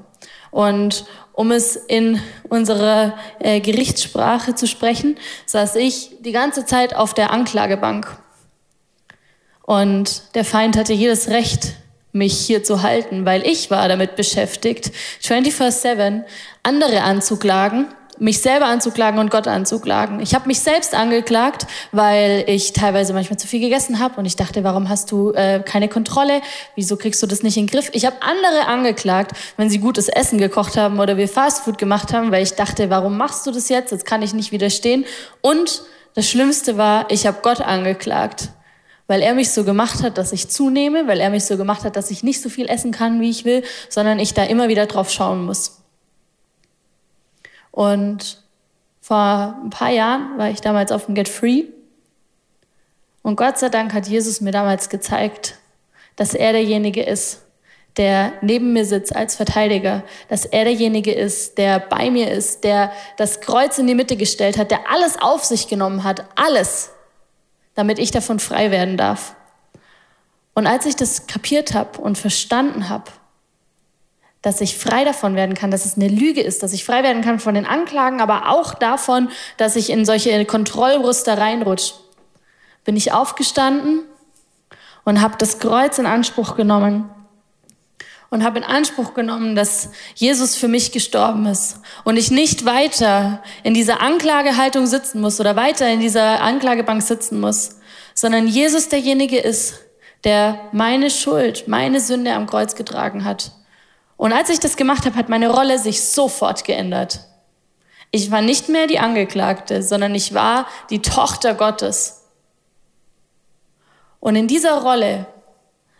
[0.50, 7.12] Und um es in unserer äh, Gerichtssprache zu sprechen, saß ich die ganze Zeit auf
[7.12, 8.18] der Anklagebank.
[9.62, 11.74] Und der Feind hatte jedes Recht,
[12.16, 16.24] mich hier zu halten, weil ich war damit beschäftigt, 24/7
[16.62, 17.86] andere anzuklagen
[18.18, 20.20] mich selber anzuklagen und Gott anzuklagen.
[20.20, 24.36] Ich habe mich selbst angeklagt, weil ich teilweise manchmal zu viel gegessen habe und ich
[24.36, 26.40] dachte, warum hast du äh, keine Kontrolle?
[26.74, 27.90] Wieso kriegst du das nicht in den Griff?
[27.92, 32.30] Ich habe andere angeklagt, wenn sie gutes Essen gekocht haben oder wir Fastfood gemacht haben,
[32.30, 33.92] weil ich dachte, warum machst du das jetzt?
[33.92, 35.04] Jetzt kann ich nicht widerstehen.
[35.42, 35.82] Und
[36.14, 38.48] das Schlimmste war, ich habe Gott angeklagt,
[39.06, 41.96] weil er mich so gemacht hat, dass ich zunehme, weil er mich so gemacht hat,
[41.96, 44.86] dass ich nicht so viel essen kann, wie ich will, sondern ich da immer wieder
[44.86, 45.82] drauf schauen muss.
[47.70, 48.42] Und
[49.00, 51.66] vor ein paar Jahren war ich damals auf dem Get Free.
[53.22, 55.58] Und Gott sei Dank hat Jesus mir damals gezeigt,
[56.16, 57.42] dass er derjenige ist,
[57.96, 62.92] der neben mir sitzt als Verteidiger, dass er derjenige ist, der bei mir ist, der
[63.16, 66.90] das Kreuz in die Mitte gestellt hat, der alles auf sich genommen hat, alles,
[67.76, 69.36] damit ich davon frei werden darf.
[70.54, 73.04] Und als ich das kapiert habe und verstanden habe,
[74.42, 77.22] dass ich frei davon werden kann, dass es eine Lüge ist, dass ich frei werden
[77.22, 81.94] kann von den Anklagen, aber auch davon, dass ich in solche Kontrollbrüste reinrutsche.
[82.84, 84.02] Bin ich aufgestanden
[85.04, 87.10] und habe das Kreuz in Anspruch genommen
[88.30, 93.42] und habe in Anspruch genommen, dass Jesus für mich gestorben ist und ich nicht weiter
[93.62, 97.76] in dieser Anklagehaltung sitzen muss oder weiter in dieser Anklagebank sitzen muss,
[98.14, 99.80] sondern Jesus derjenige ist,
[100.24, 103.52] der meine Schuld, meine Sünde am Kreuz getragen hat
[104.16, 107.20] und als ich das gemacht habe, hat meine Rolle sich sofort geändert.
[108.10, 112.22] Ich war nicht mehr die Angeklagte, sondern ich war die Tochter Gottes.
[114.20, 115.26] Und in dieser Rolle,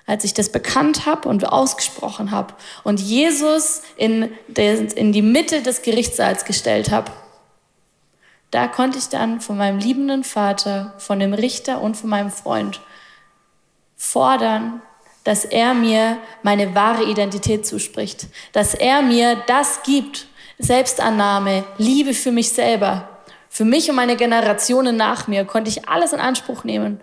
[0.07, 5.83] als ich das bekannt habe und ausgesprochen habe und Jesus in, in die Mitte des
[5.83, 7.11] Gerichtssaals gestellt habe,
[8.53, 12.81] da konnte ich dann von meinem liebenden Vater, von dem Richter und von meinem Freund
[13.97, 14.81] fordern,
[15.25, 22.31] dass er mir meine wahre Identität zuspricht, dass er mir das gibt, Selbstannahme, Liebe für
[22.31, 23.09] mich selber,
[23.49, 27.01] für mich und meine Generationen nach mir, konnte ich alles in Anspruch nehmen,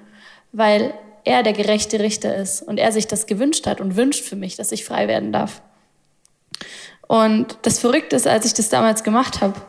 [0.53, 0.93] weil
[1.25, 4.55] er der gerechte Richter ist und er sich das gewünscht hat und wünscht für mich,
[4.55, 5.61] dass ich frei werden darf.
[7.07, 9.59] Und das Verrückte ist, als ich das damals gemacht habe,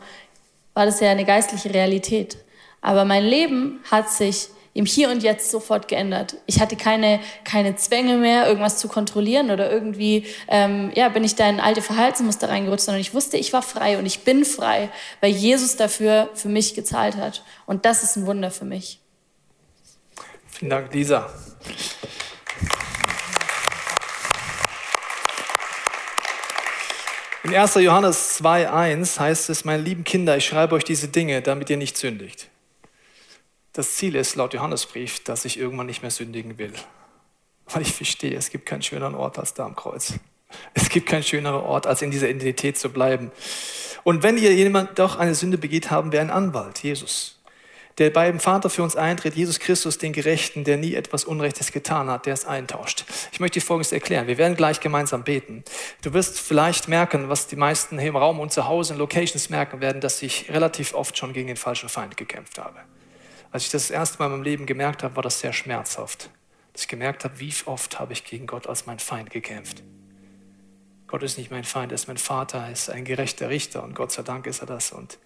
[0.73, 2.37] war das ja eine geistliche Realität.
[2.81, 6.35] Aber mein Leben hat sich im Hier und Jetzt sofort geändert.
[6.47, 11.35] Ich hatte keine, keine Zwänge mehr, irgendwas zu kontrollieren oder irgendwie, ähm, ja, bin ich
[11.35, 14.89] da in alte Verhaltensmuster reingerutscht, sondern ich wusste, ich war frei und ich bin frei,
[15.21, 17.43] weil Jesus dafür für mich gezahlt hat.
[17.65, 18.99] Und das ist ein Wunder für mich.
[20.47, 21.29] Vielen Dank, Lisa.
[27.43, 27.75] In 1.
[27.75, 31.95] Johannes 2.1 heißt es, meine lieben Kinder, ich schreibe euch diese Dinge, damit ihr nicht
[31.95, 32.49] sündigt.
[33.73, 36.73] Das Ziel ist laut Johannesbrief, dass ich irgendwann nicht mehr sündigen will.
[37.67, 40.13] Weil ich verstehe, es gibt keinen schöneren Ort als da am Kreuz.
[40.73, 43.31] Es gibt keinen schöneren Ort, als in dieser Identität zu bleiben.
[44.03, 47.34] Und wenn ihr jemand doch eine Sünde begeht, haben wir einen Anwalt, Jesus,
[47.97, 51.71] der bei dem Vater für uns eintritt, Jesus Christus, den Gerechten, der nie etwas Unrechtes
[51.71, 53.05] getan hat, der es eintauscht.
[53.31, 54.27] Ich möchte dir Folgendes erklären.
[54.27, 55.63] Wir werden gleich gemeinsam beten.
[56.01, 59.49] Du wirst vielleicht merken, was die meisten hier im Raum und zu Hause in Locations
[59.49, 62.79] merken werden, dass ich relativ oft schon gegen den falschen Feind gekämpft habe.
[63.51, 66.29] Als ich das, das erste Mal in meinem Leben gemerkt habe, war das sehr schmerzhaft.
[66.73, 69.83] Dass ich gemerkt habe, wie oft habe ich gegen Gott als mein Feind gekämpft.
[71.07, 73.95] Gott ist nicht mein Feind, er ist mein Vater, er ist ein gerechter Richter und
[73.95, 74.91] Gott sei Dank ist er das.
[74.91, 75.17] Und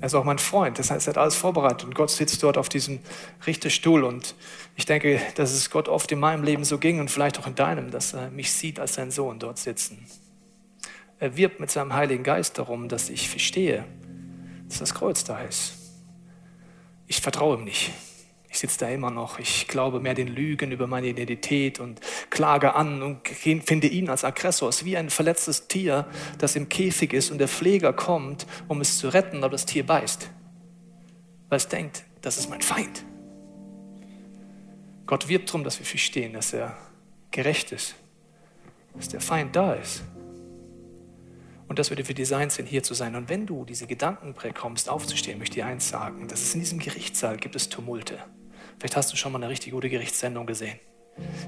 [0.00, 2.58] er ist auch mein Freund, das heißt, er hat alles vorbereitet und Gott sitzt dort
[2.58, 2.98] auf diesem
[3.46, 4.34] Richterstuhl und
[4.74, 7.54] ich denke, dass es Gott oft in meinem Leben so ging und vielleicht auch in
[7.54, 10.06] deinem, dass er mich sieht als sein Sohn dort sitzen.
[11.18, 13.84] Er wirbt mit seinem Heiligen Geist darum, dass ich verstehe,
[14.68, 15.76] dass das Kreuz da ist
[17.06, 17.92] ich vertraue ihm nicht.
[18.56, 19.38] Ich sitze da immer noch.
[19.38, 24.24] Ich glaube mehr den Lügen über meine Identität und klage an und finde ihn als
[24.24, 24.70] Aggressor.
[24.70, 26.06] Es ist wie ein verletztes Tier,
[26.38, 29.84] das im Käfig ist und der Pfleger kommt, um es zu retten, aber das Tier
[29.84, 30.30] beißt.
[31.50, 33.04] Weil es denkt, das ist mein Feind.
[35.04, 36.78] Gott wirbt darum, dass wir verstehen, dass er
[37.32, 37.94] gerecht ist,
[38.94, 40.02] dass der Feind da ist.
[41.68, 43.16] Und dass wir dafür designt sind, hier zu sein.
[43.16, 46.26] Und wenn du diese Gedanken bekommst, aufzustehen, möchte ich dir eins sagen.
[46.26, 48.18] Das ist in diesem Gerichtssaal gibt es Tumulte.
[48.78, 50.78] Vielleicht hast du schon mal eine richtig gute Gerichtssendung gesehen.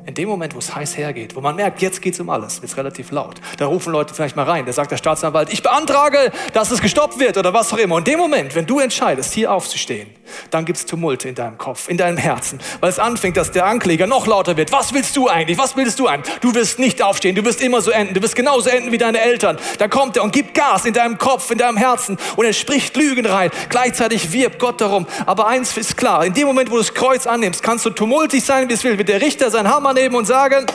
[0.07, 2.63] In dem Moment, wo es heiß hergeht, wo man merkt, jetzt geht es um alles,
[2.63, 3.35] wird es relativ laut.
[3.59, 4.65] Da rufen Leute vielleicht mal rein.
[4.65, 7.97] Da sagt der Staatsanwalt, ich beantrage, dass es gestoppt wird oder was auch immer.
[7.97, 10.09] Und in dem Moment, wenn du entscheidest, hier aufzustehen,
[10.51, 13.67] dann gibt es Tumulte in deinem Kopf, in deinem Herzen, weil es anfängt, dass der
[13.67, 14.73] Ankläger noch lauter wird.
[14.73, 15.59] Was willst du eigentlich?
[15.59, 16.35] Was willst du eigentlich?
[16.41, 19.21] Du wirst nicht aufstehen, du wirst immer so enden, du wirst genauso enden wie deine
[19.21, 19.59] Eltern.
[19.77, 22.97] Da kommt er und gibt Gas in deinem Kopf, in deinem Herzen und er spricht
[22.97, 23.51] Lügen rein.
[23.69, 25.07] Gleichzeitig wirbt Gott darum.
[25.27, 28.43] Aber eins ist klar, in dem Moment, wo du das Kreuz annimmst, kannst du tumultig
[28.43, 30.67] sein, wie es will, wird der Richter sein Hammer nehmen und sagen,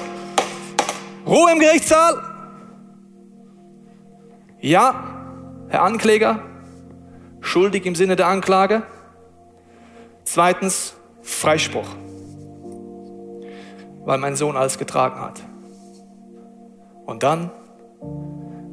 [1.25, 2.21] Ruhe im Gerichtssaal.
[4.59, 5.03] Ja,
[5.69, 6.41] Herr Ankläger,
[7.41, 8.83] schuldig im Sinne der Anklage.
[10.23, 11.87] Zweitens, Freispruch,
[14.05, 15.41] weil mein Sohn alles getragen hat.
[17.05, 17.51] Und dann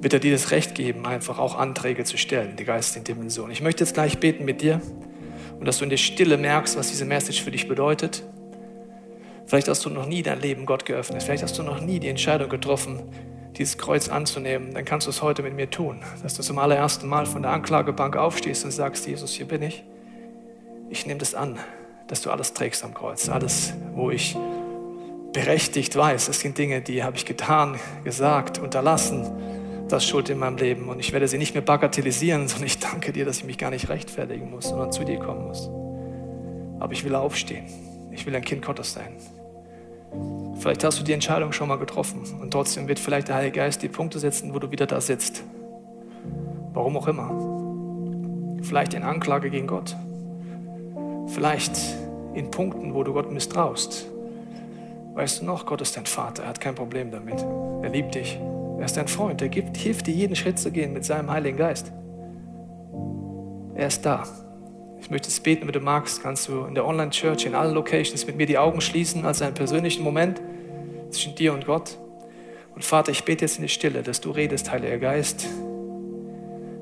[0.00, 3.50] wird er dir das Recht geben, einfach auch Anträge zu stellen, die geistigen Dimension.
[3.50, 4.80] Ich möchte jetzt gleich beten mit dir
[5.58, 8.24] und dass du in der Stille merkst, was diese Message für dich bedeutet.
[9.50, 11.24] Vielleicht hast du noch nie dein Leben Gott geöffnet.
[11.24, 13.00] Vielleicht hast du noch nie die Entscheidung getroffen,
[13.56, 14.72] dieses Kreuz anzunehmen.
[14.74, 15.98] Dann kannst du es heute mit mir tun.
[16.22, 19.82] Dass du zum allerersten Mal von der Anklagebank aufstehst und sagst, Jesus, hier bin ich.
[20.88, 21.58] Ich nehme das an,
[22.06, 23.28] dass du alles trägst am Kreuz.
[23.28, 24.36] Alles, wo ich
[25.32, 29.26] berechtigt weiß, es sind Dinge, die habe ich getan, gesagt, unterlassen.
[29.88, 30.88] Das Schuld in meinem Leben.
[30.88, 33.70] Und ich werde sie nicht mehr bagatellisieren, sondern ich danke dir, dass ich mich gar
[33.70, 35.68] nicht rechtfertigen muss, sondern zu dir kommen muss.
[36.78, 37.64] Aber ich will aufstehen.
[38.12, 39.16] Ich will ein Kind Gottes sein.
[40.58, 43.82] Vielleicht hast du die Entscheidung schon mal getroffen und trotzdem wird vielleicht der Heilige Geist
[43.82, 45.42] die Punkte setzen, wo du wieder da sitzt.
[46.72, 48.62] Warum auch immer.
[48.62, 49.96] Vielleicht in Anklage gegen Gott.
[51.28, 51.78] Vielleicht
[52.34, 54.06] in Punkten, wo du Gott misstraust.
[55.14, 57.40] Weißt du noch, Gott ist dein Vater, er hat kein Problem damit.
[57.82, 58.38] Er liebt dich.
[58.78, 61.58] Er ist dein Freund, er gibt, hilft dir, jeden Schritt zu gehen mit seinem Heiligen
[61.58, 61.92] Geist.
[63.74, 64.24] Er ist da.
[65.00, 68.26] Ich möchte es beten, wenn du magst, kannst du in der Online-Church, in allen Locations
[68.26, 70.40] mit mir die Augen schließen als einen persönlichen Moment
[71.10, 71.98] zwischen dir und Gott.
[72.74, 75.46] Und Vater, ich bete jetzt in die Stille, dass du redest, Heiliger Geist.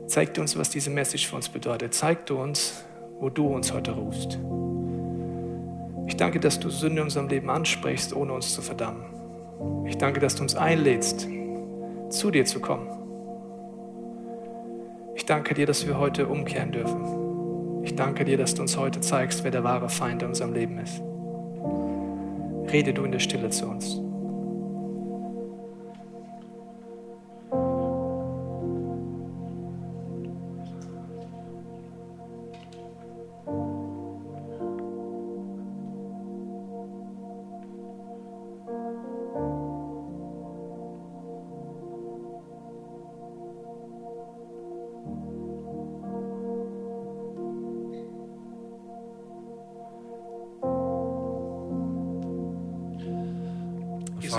[0.06, 1.94] Zeig dir uns, was diese Message für uns bedeutet.
[1.94, 2.84] Zeig du uns,
[3.20, 4.38] wo du uns heute rufst.
[6.06, 9.04] Ich danke, dass du Sünde in unserem Leben ansprichst, ohne uns zu verdammen.
[9.86, 11.28] Ich danke, dass du uns einlädst,
[12.10, 12.88] zu dir zu kommen.
[15.14, 17.27] Ich danke dir, dass wir heute umkehren dürfen.
[17.88, 20.76] Ich danke dir, dass du uns heute zeigst, wer der wahre Feind in unserem Leben
[20.76, 21.00] ist.
[22.70, 23.98] Rede du in der Stille zu uns.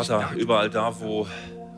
[0.07, 1.27] Vater, überall da, wo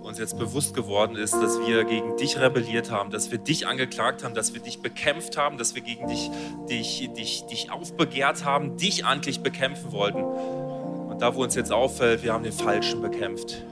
[0.02, 4.24] uns jetzt bewusst geworden ist, dass wir gegen dich rebelliert haben, dass wir dich angeklagt
[4.24, 6.30] haben, dass wir dich bekämpft haben, dass wir gegen dich,
[6.70, 10.24] dich, dich, dich aufbegehrt haben, dich eigentlich bekämpfen wollten.
[10.24, 13.64] Und da, wo uns jetzt auffällt, wir haben den Falschen bekämpft.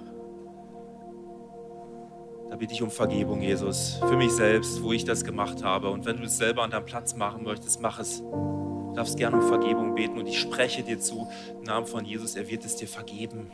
[2.50, 5.90] Da bitte ich um Vergebung, Jesus, für mich selbst, wo ich das gemacht habe.
[5.90, 8.22] Und wenn du es selber an deinem Platz machen möchtest, mach es.
[8.22, 12.36] Du darfst gerne um Vergebung beten und ich spreche dir zu, im Namen von Jesus,
[12.36, 13.52] er wird es dir vergeben.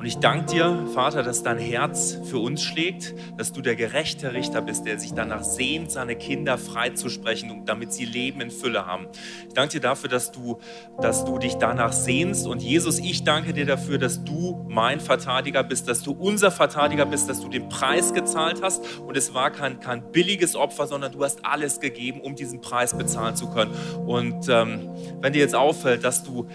[0.00, 4.32] Und ich danke dir, Vater, dass dein Herz für uns schlägt, dass du der gerechte
[4.32, 9.08] Richter bist, der sich danach sehnt, seine Kinder freizusprechen, damit sie Leben in Fülle haben.
[9.46, 10.58] Ich danke dir dafür, dass du,
[11.02, 12.46] dass du dich danach sehnst.
[12.46, 17.04] Und Jesus, ich danke dir dafür, dass du mein Verteidiger bist, dass du unser Verteidiger
[17.04, 18.82] bist, dass du den Preis gezahlt hast.
[19.00, 22.96] Und es war kein, kein billiges Opfer, sondern du hast alles gegeben, um diesen Preis
[22.96, 23.74] bezahlen zu können.
[24.06, 24.88] Und ähm,
[25.20, 26.48] wenn dir jetzt auffällt, dass du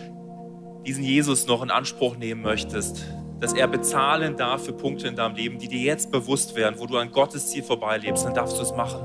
[0.87, 3.05] diesen Jesus noch in Anspruch nehmen möchtest,
[3.39, 6.85] dass er bezahlen darf für Punkte in deinem Leben, die dir jetzt bewusst werden, wo
[6.85, 9.01] du an Gottes Ziel vorbeilebst, dann darfst du es machen.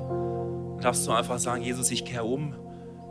[0.75, 2.55] Dann darfst du einfach sagen, Jesus, ich kehre um.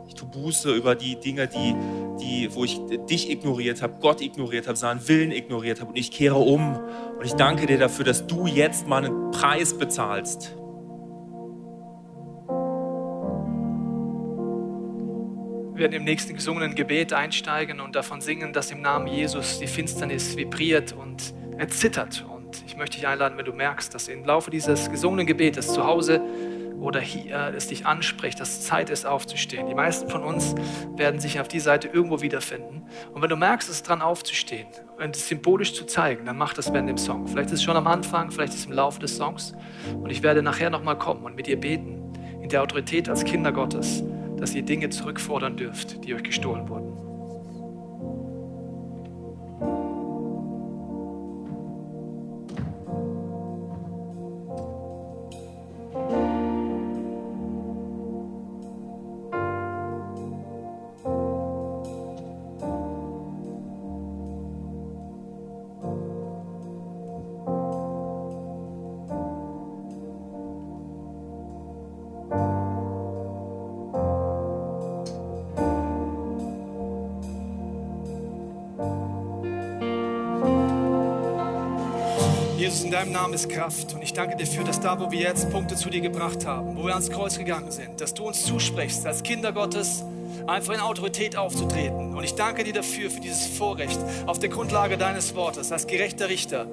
[0.08, 1.76] Ich tue Buße über die Dinge, die,
[2.20, 6.10] die, wo ich dich ignoriert habe, Gott ignoriert habe, seinen Willen ignoriert habe und ich
[6.10, 6.78] kehre um.
[7.18, 10.56] Und ich danke dir dafür, dass du jetzt meinen Preis bezahlst.
[15.80, 19.68] Wir werden im nächsten gesungenen Gebet einsteigen und davon singen, dass im Namen Jesus die
[19.68, 22.26] Finsternis vibriert und erzittert.
[22.30, 25.86] Und ich möchte dich einladen, wenn du merkst, dass im Laufe dieses gesungenen Gebetes zu
[25.86, 26.20] Hause
[26.82, 29.68] oder hier es dich anspricht, dass Zeit ist aufzustehen.
[29.68, 30.54] Die meisten von uns
[30.98, 32.86] werden sich auf die Seite irgendwo wiederfinden.
[33.14, 34.68] Und wenn du merkst, es ist dran aufzustehen
[34.98, 37.26] und es symbolisch zu zeigen, dann mach das während dem Song.
[37.26, 39.54] Vielleicht ist es schon am Anfang, vielleicht ist es im Laufe des Songs.
[39.94, 42.12] Und ich werde nachher nochmal kommen und mit dir beten,
[42.42, 44.04] in der Autorität als Kinder Gottes,
[44.40, 47.09] dass ihr Dinge zurückfordern dürft, die euch gestohlen wurden.
[83.00, 83.94] Deinem Namen ist Kraft.
[83.94, 86.76] Und ich danke dir dafür, dass da, wo wir jetzt Punkte zu dir gebracht haben,
[86.76, 90.04] wo wir ans Kreuz gegangen sind, dass du uns zusprichst, als Kinder Gottes,
[90.48, 92.14] einfach in Autorität aufzutreten.
[92.14, 96.28] Und ich danke dir dafür, für dieses Vorrecht, auf der Grundlage deines Wortes, als gerechter
[96.28, 96.68] Richter,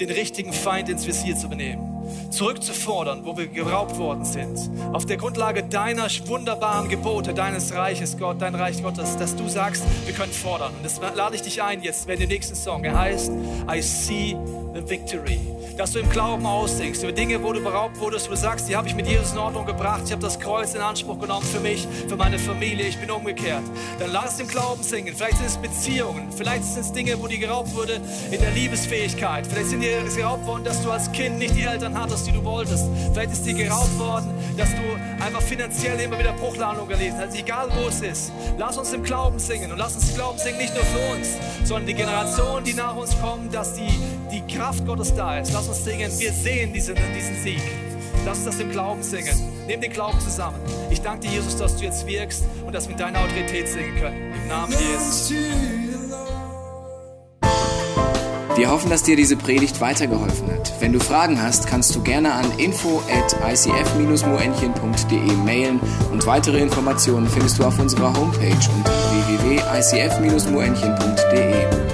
[0.00, 1.94] den richtigen Feind ins Visier zu benehmen.
[2.30, 4.58] Zurückzufordern, wo wir geraubt worden sind.
[4.92, 9.84] Auf der Grundlage deiner wunderbaren Gebote, deines Reiches, Gott, dein Reich Gottes, dass du sagst,
[10.06, 10.72] wir können fordern.
[10.76, 13.30] Und das lade ich dich ein jetzt, wenn der nächste Song, er heißt
[13.72, 14.36] I See
[14.78, 18.36] the Victory dass du im Glauben aussingst, über Dinge, wo du beraubt wurdest, wo du
[18.36, 21.20] sagst, die habe ich mit Jesus in Ordnung gebracht, ich habe das Kreuz in Anspruch
[21.20, 23.62] genommen für mich, für meine Familie, ich bin umgekehrt.
[24.00, 25.14] Dann lass es im Glauben singen.
[25.14, 28.00] Vielleicht sind es Beziehungen, vielleicht sind es Dinge, wo dir geraubt wurde
[28.32, 29.46] in der Liebesfähigkeit.
[29.46, 32.44] Vielleicht sind dir geraubt worden, dass du als Kind nicht die Eltern hattest, die du
[32.44, 32.84] wolltest.
[33.12, 37.36] Vielleicht ist dir geraubt worden, dass du einfach finanziell immer wieder Bruchlandung erlebt hast.
[37.36, 40.58] Egal wo es ist, lass uns im Glauben singen und lass uns im Glauben singen,
[40.58, 41.28] nicht nur für uns,
[41.62, 43.90] sondern die Generationen, die nach uns kommen, dass die,
[44.30, 45.52] die Kraft Gottes da ist.
[45.52, 47.60] Lass uns singen, wir sehen diesen, diesen Sieg.
[48.24, 49.36] Lass uns das im Glauben singen.
[49.66, 50.56] Nimm den Glauben zusammen.
[50.90, 53.96] Ich danke dir, Jesus, dass du jetzt wirkst und dass wir mit deiner Autorität singen
[53.96, 54.34] können.
[54.34, 55.32] Im Namen Jesus.
[58.56, 60.72] Wir hoffen, dass dir diese Predigt weitergeholfen hat.
[60.80, 65.78] Wenn du Fragen hast, kannst du gerne an info at icf-moenchen.de mailen
[66.10, 71.87] und weitere Informationen findest du auf unserer Homepage unter www.icf-moenchen.de.